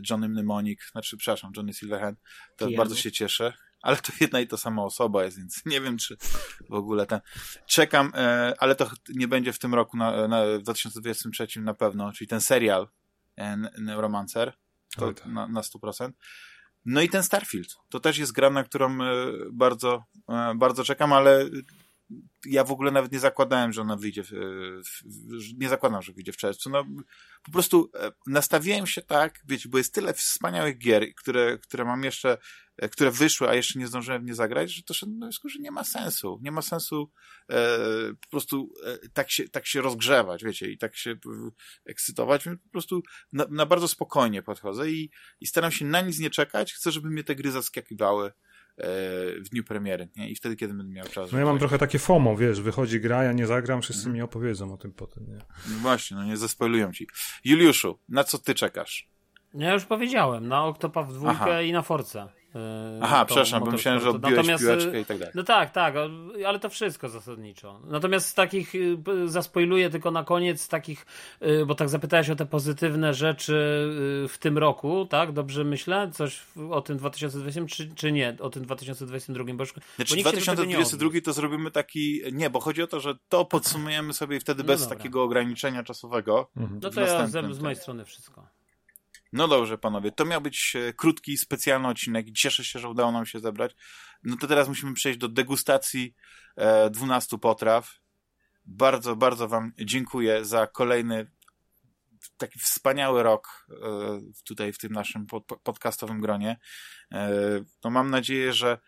Johnny 0.09 0.29
Mnemonic, 0.29 0.79
znaczy, 0.91 1.17
przepraszam, 1.17 1.51
Johnny 1.57 1.73
Silverhand, 1.73 2.19
to 2.57 2.71
bardzo 2.77 2.95
się 2.95 3.11
cieszę. 3.11 3.53
Ale 3.81 3.97
to 3.97 4.11
jedna 4.19 4.39
i 4.39 4.47
to 4.47 4.57
sama 4.57 4.83
osoba 4.83 5.23
jest, 5.23 5.37
więc 5.37 5.65
nie 5.65 5.81
wiem, 5.81 5.97
czy 5.97 6.17
w 6.69 6.73
ogóle 6.73 7.05
ten. 7.05 7.19
Czekam, 7.67 8.11
ale 8.59 8.75
to 8.75 8.91
nie 9.09 9.27
będzie 9.27 9.53
w 9.53 9.59
tym 9.59 9.73
roku, 9.73 9.97
na, 9.97 10.27
na 10.27 10.57
2023 10.59 11.61
na 11.61 11.73
pewno, 11.73 12.11
czyli 12.11 12.27
ten 12.27 12.41
serial 12.41 12.87
Neuromancer, 13.77 14.53
to 14.95 15.13
tak. 15.13 15.25
na, 15.25 15.47
na 15.47 15.61
100%. 15.61 16.11
No 16.87 17.01
i 17.01 17.09
ten 17.09 17.23
Starfield. 17.23 17.75
To 17.89 17.99
też 17.99 18.17
jest 18.17 18.31
gra, 18.31 18.49
na 18.49 18.63
którą 18.63 19.01
e, 19.01 19.15
bardzo, 19.51 20.05
e, 20.29 20.53
bardzo 20.55 20.83
czekam, 20.83 21.13
ale 21.13 21.49
ja 22.45 22.63
w 22.63 22.71
ogóle 22.71 22.91
nawet 22.91 23.11
nie 23.11 23.19
zakładałem, 23.19 23.73
że 23.73 23.81
ona 23.81 23.95
wyjdzie, 23.95 24.23
w, 24.23 24.29
w, 24.29 25.59
nie 25.59 25.69
zakładam, 25.69 26.01
że 26.01 26.13
wyjdzie 26.13 26.31
w 26.31 26.37
czerwcu. 26.37 26.69
No, 26.69 26.85
po 27.43 27.51
prostu 27.51 27.91
e, 27.95 28.11
nastawiłem 28.27 28.87
się 28.87 29.01
tak, 29.01 29.39
wiecie, 29.47 29.69
bo 29.69 29.77
jest 29.77 29.93
tyle 29.93 30.13
wspaniałych 30.13 30.77
gier, 30.77 31.15
które, 31.15 31.57
które 31.57 31.85
mam 31.85 32.03
jeszcze, 32.03 32.37
które 32.91 33.11
wyszły, 33.11 33.49
a 33.49 33.55
jeszcze 33.55 33.79
nie 33.79 33.87
zdążyłem 33.87 34.21
w 34.21 34.25
nie 34.25 34.35
zagrać, 34.35 34.71
że 34.71 34.83
to 34.83 34.93
no, 35.07 35.29
że 35.31 35.59
nie 35.59 35.71
ma 35.71 35.83
sensu. 35.83 36.39
Nie 36.41 36.51
ma 36.51 36.61
sensu 36.61 37.11
e, 37.49 37.55
po 38.21 38.27
prostu 38.29 38.73
e, 38.85 39.09
tak, 39.09 39.31
się, 39.31 39.49
tak 39.49 39.65
się 39.65 39.81
rozgrzewać, 39.81 40.43
wiecie, 40.43 40.71
i 40.71 40.77
tak 40.77 40.95
się 40.95 41.11
e, 41.11 41.15
ekscytować. 41.85 42.43
Po 42.43 42.69
prostu 42.71 43.03
na, 43.33 43.45
na 43.49 43.65
bardzo 43.65 43.87
spokojnie 43.87 44.41
podchodzę 44.41 44.91
i, 44.91 45.11
i 45.39 45.47
staram 45.47 45.71
się 45.71 45.85
na 45.85 46.01
nic 46.01 46.19
nie 46.19 46.29
czekać. 46.29 46.73
Chcę, 46.73 46.91
żeby 46.91 47.09
mnie 47.09 47.23
te 47.23 47.35
gry 47.35 47.51
zaskakiwały 47.51 48.31
w 49.39 49.49
dniu 49.51 49.63
premiery, 49.63 50.09
nie? 50.15 50.29
I 50.29 50.35
wtedy, 50.35 50.55
kiedy 50.55 50.73
będę 50.73 50.93
miał 50.93 51.07
czas. 51.07 51.31
No 51.31 51.39
ja 51.39 51.45
mam 51.45 51.59
trochę 51.59 51.77
takie 51.77 51.99
FOMO, 51.99 52.37
wiesz, 52.37 52.61
wychodzi 52.61 52.99
gra, 52.99 53.23
ja 53.23 53.33
nie 53.33 53.47
zagram, 53.47 53.81
wszyscy 53.81 54.03
mm. 54.03 54.13
mi 54.13 54.21
opowiedzą 54.21 54.73
o 54.73 54.77
tym 54.77 54.93
potem, 54.93 55.25
nie? 55.27 55.37
No 55.69 55.77
właśnie, 55.81 56.17
no 56.17 56.23
nie 56.23 56.37
zaspoilują 56.37 56.93
ci. 56.93 57.07
Juliuszu, 57.43 57.99
na 58.09 58.23
co 58.23 58.37
ty 58.37 58.55
czekasz? 58.55 59.09
Ja 59.53 59.73
już 59.73 59.85
powiedziałem, 59.85 60.47
na 60.47 60.65
Octopath 60.65 61.13
2 61.13 61.61
i 61.61 61.71
na 61.71 61.81
Force. 61.81 62.27
E, 62.57 62.99
Aha, 63.01 63.25
przepraszam, 63.25 63.63
bo 63.63 63.71
myślałem, 63.71 64.01
że 64.01 64.09
odbiłeś 64.09 64.37
Natomiast, 64.37 64.63
piłeczkę 64.63 65.01
i 65.01 65.05
tak 65.05 65.17
dalej. 65.17 65.33
No 65.35 65.43
tak, 65.43 65.71
tak, 65.71 65.95
ale 66.47 66.59
to 66.59 66.69
wszystko 66.69 67.09
zasadniczo. 67.09 67.79
Natomiast 67.85 68.29
z 68.29 68.33
takich, 68.33 68.75
y, 68.75 68.97
zaspoiluję 69.25 69.89
tylko 69.89 70.11
na 70.11 70.23
koniec, 70.23 70.67
takich, 70.67 71.05
y, 71.41 71.65
bo 71.65 71.75
tak 71.75 71.89
zapytałeś 71.89 72.29
o 72.29 72.35
te 72.35 72.45
pozytywne 72.45 73.13
rzeczy 73.13 73.53
y, 74.25 74.27
w 74.27 74.37
tym 74.37 74.57
roku, 74.57 75.05
tak? 75.05 75.31
Dobrze 75.31 75.63
myślę? 75.63 76.11
Coś 76.13 76.41
o 76.69 76.81
tym 76.81 76.97
2020 76.97 77.65
czy, 77.67 77.95
czy 77.95 78.11
nie? 78.11 78.37
O 78.39 78.49
tym 78.49 78.63
2022? 78.63 79.43
Bo, 79.53 79.63
już, 79.63 79.73
znaczy, 79.95 80.15
bo 80.15 80.21
2022 80.21 81.09
to 81.23 81.33
zrobimy 81.33 81.71
taki, 81.71 82.21
nie, 82.31 82.49
bo 82.49 82.59
chodzi 82.59 82.81
o 82.81 82.87
to, 82.87 82.99
że 82.99 83.15
to 83.29 83.45
podsumujemy 83.45 84.13
sobie 84.13 84.39
wtedy 84.39 84.63
no 84.63 84.67
bez 84.67 84.81
dobra. 84.81 84.97
takiego 84.97 85.23
ograniczenia 85.23 85.83
czasowego. 85.83 86.49
Mhm. 86.57 86.79
No 86.83 86.89
to 86.89 87.01
ja 87.01 87.27
z, 87.27 87.55
z 87.55 87.59
mojej 87.59 87.75
strony 87.75 88.05
wszystko. 88.05 88.56
No 89.33 89.47
dobrze, 89.47 89.77
panowie, 89.77 90.11
to 90.11 90.25
miał 90.25 90.41
być 90.41 90.75
e, 90.75 90.93
krótki, 90.93 91.37
specjalny 91.37 91.87
odcinek 91.87 92.31
cieszę 92.31 92.63
się, 92.63 92.79
że 92.79 92.89
udało 92.89 93.11
nam 93.11 93.25
się 93.25 93.39
zebrać. 93.39 93.75
No 94.23 94.37
to 94.37 94.47
teraz 94.47 94.67
musimy 94.67 94.93
przejść 94.93 95.19
do 95.19 95.27
degustacji 95.27 96.15
e, 96.55 96.89
12 96.89 97.37
potraw. 97.37 97.93
Bardzo, 98.65 99.15
bardzo 99.15 99.47
wam 99.47 99.71
dziękuję 99.77 100.45
za 100.45 100.67
kolejny 100.67 101.27
taki 102.37 102.59
wspaniały 102.59 103.23
rok 103.23 103.67
e, 103.71 104.21
tutaj 104.43 104.73
w 104.73 104.77
tym 104.77 104.91
naszym 104.91 105.25
pod, 105.25 105.45
podcastowym 105.63 106.21
gronie. 106.21 106.59
E, 107.11 107.29
no 107.83 107.89
mam 107.89 108.09
nadzieję, 108.09 108.53
że 108.53 108.79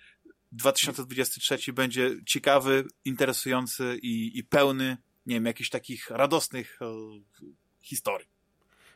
2023 0.51 1.73
będzie 1.73 2.11
ciekawy, 2.25 2.87
interesujący 3.05 3.99
i, 4.01 4.37
i 4.37 4.43
pełny, 4.43 4.97
nie 5.25 5.35
wiem, 5.35 5.45
jakichś 5.45 5.69
takich 5.69 6.09
radosnych 6.09 6.79
e, 6.81 6.85
historii. 7.81 8.38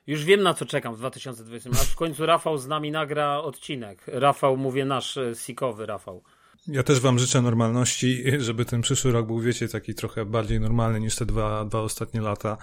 Już 0.07 0.25
wiem 0.25 0.43
na 0.43 0.53
co 0.53 0.65
czekam 0.65 0.95
w 0.95 0.97
2020. 0.97 1.69
Aż 1.69 1.87
w 1.87 1.95
końcu 1.95 2.25
Rafał 2.25 2.57
z 2.57 2.67
nami 2.67 2.91
nagra 2.91 3.37
odcinek. 3.37 4.03
Rafał, 4.07 4.57
mówię 4.57 4.85
nasz 4.85 5.17
e, 5.17 5.35
sikowy 5.35 5.85
Rafał. 5.85 6.23
Ja 6.67 6.83
też 6.83 6.99
wam 6.99 7.19
życzę 7.19 7.41
normalności, 7.41 8.23
żeby 8.39 8.65
ten 8.65 8.81
przyszły 8.81 9.11
rok 9.11 9.27
był, 9.27 9.39
wiecie, 9.39 9.67
taki 9.67 9.95
trochę 9.95 10.25
bardziej 10.25 10.59
normalny 10.59 10.99
niż 10.99 11.15
te 11.15 11.25
dwa, 11.25 11.65
dwa 11.65 11.79
ostatnie 11.79 12.21
lata. 12.21 12.57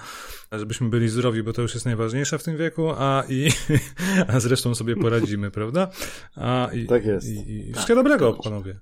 Żebyśmy 0.53 0.89
byli 0.89 1.09
zdrowi, 1.09 1.43
bo 1.43 1.53
to 1.53 1.63
już 1.63 1.75
jest 1.75 1.87
najważniejsze 1.87 2.39
w 2.39 2.43
tym 2.43 2.57
wieku, 2.57 2.91
a 2.99 3.25
i 3.29 3.49
a 4.35 4.41
zresztą 4.41 4.75
sobie 4.75 4.97
poradzimy, 4.97 5.51
prawda? 5.61 5.91
A, 6.37 6.69
i, 6.75 6.87
tak 6.87 7.05
jest. 7.05 7.29
I, 7.29 7.59
i 7.59 7.65
tak. 7.65 7.75
wszystkiego 7.75 8.03
dobrego, 8.03 8.33
panowie. 8.33 8.81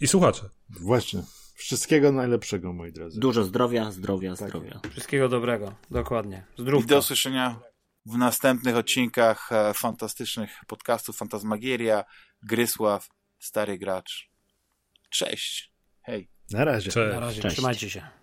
I 0.00 0.06
słuchacze. 0.06 0.50
Właśnie. 0.70 1.22
Wszystkiego 1.54 2.12
najlepszego, 2.12 2.72
moi 2.72 2.92
drodzy. 2.92 3.20
Dużo 3.20 3.44
zdrowia, 3.44 3.92
zdrowia, 3.92 4.36
tak. 4.36 4.48
zdrowia. 4.48 4.80
Wszystkiego 4.90 5.28
dobrego, 5.28 5.74
dokładnie. 5.90 6.44
Zdrówka. 6.58 6.86
I 6.86 6.88
do 6.88 6.98
usłyszenia 6.98 7.60
w 8.08 8.18
następnych 8.18 8.76
odcinkach 8.76 9.52
e, 9.52 9.74
fantastycznych 9.74 10.50
podcastów 10.66 11.16
Fantasmagieria, 11.16 12.04
Grysław, 12.42 13.08
Stary 13.38 13.78
Gracz. 13.78 14.30
Cześć. 15.10 15.72
Hej. 16.02 16.30
Na 16.50 16.64
razie. 16.64 16.90
Cześć. 16.90 17.14
Na 17.14 17.20
razie. 17.20 17.42
Cześć. 17.42 17.56
Trzymajcie 17.56 17.90
się. 17.90 18.17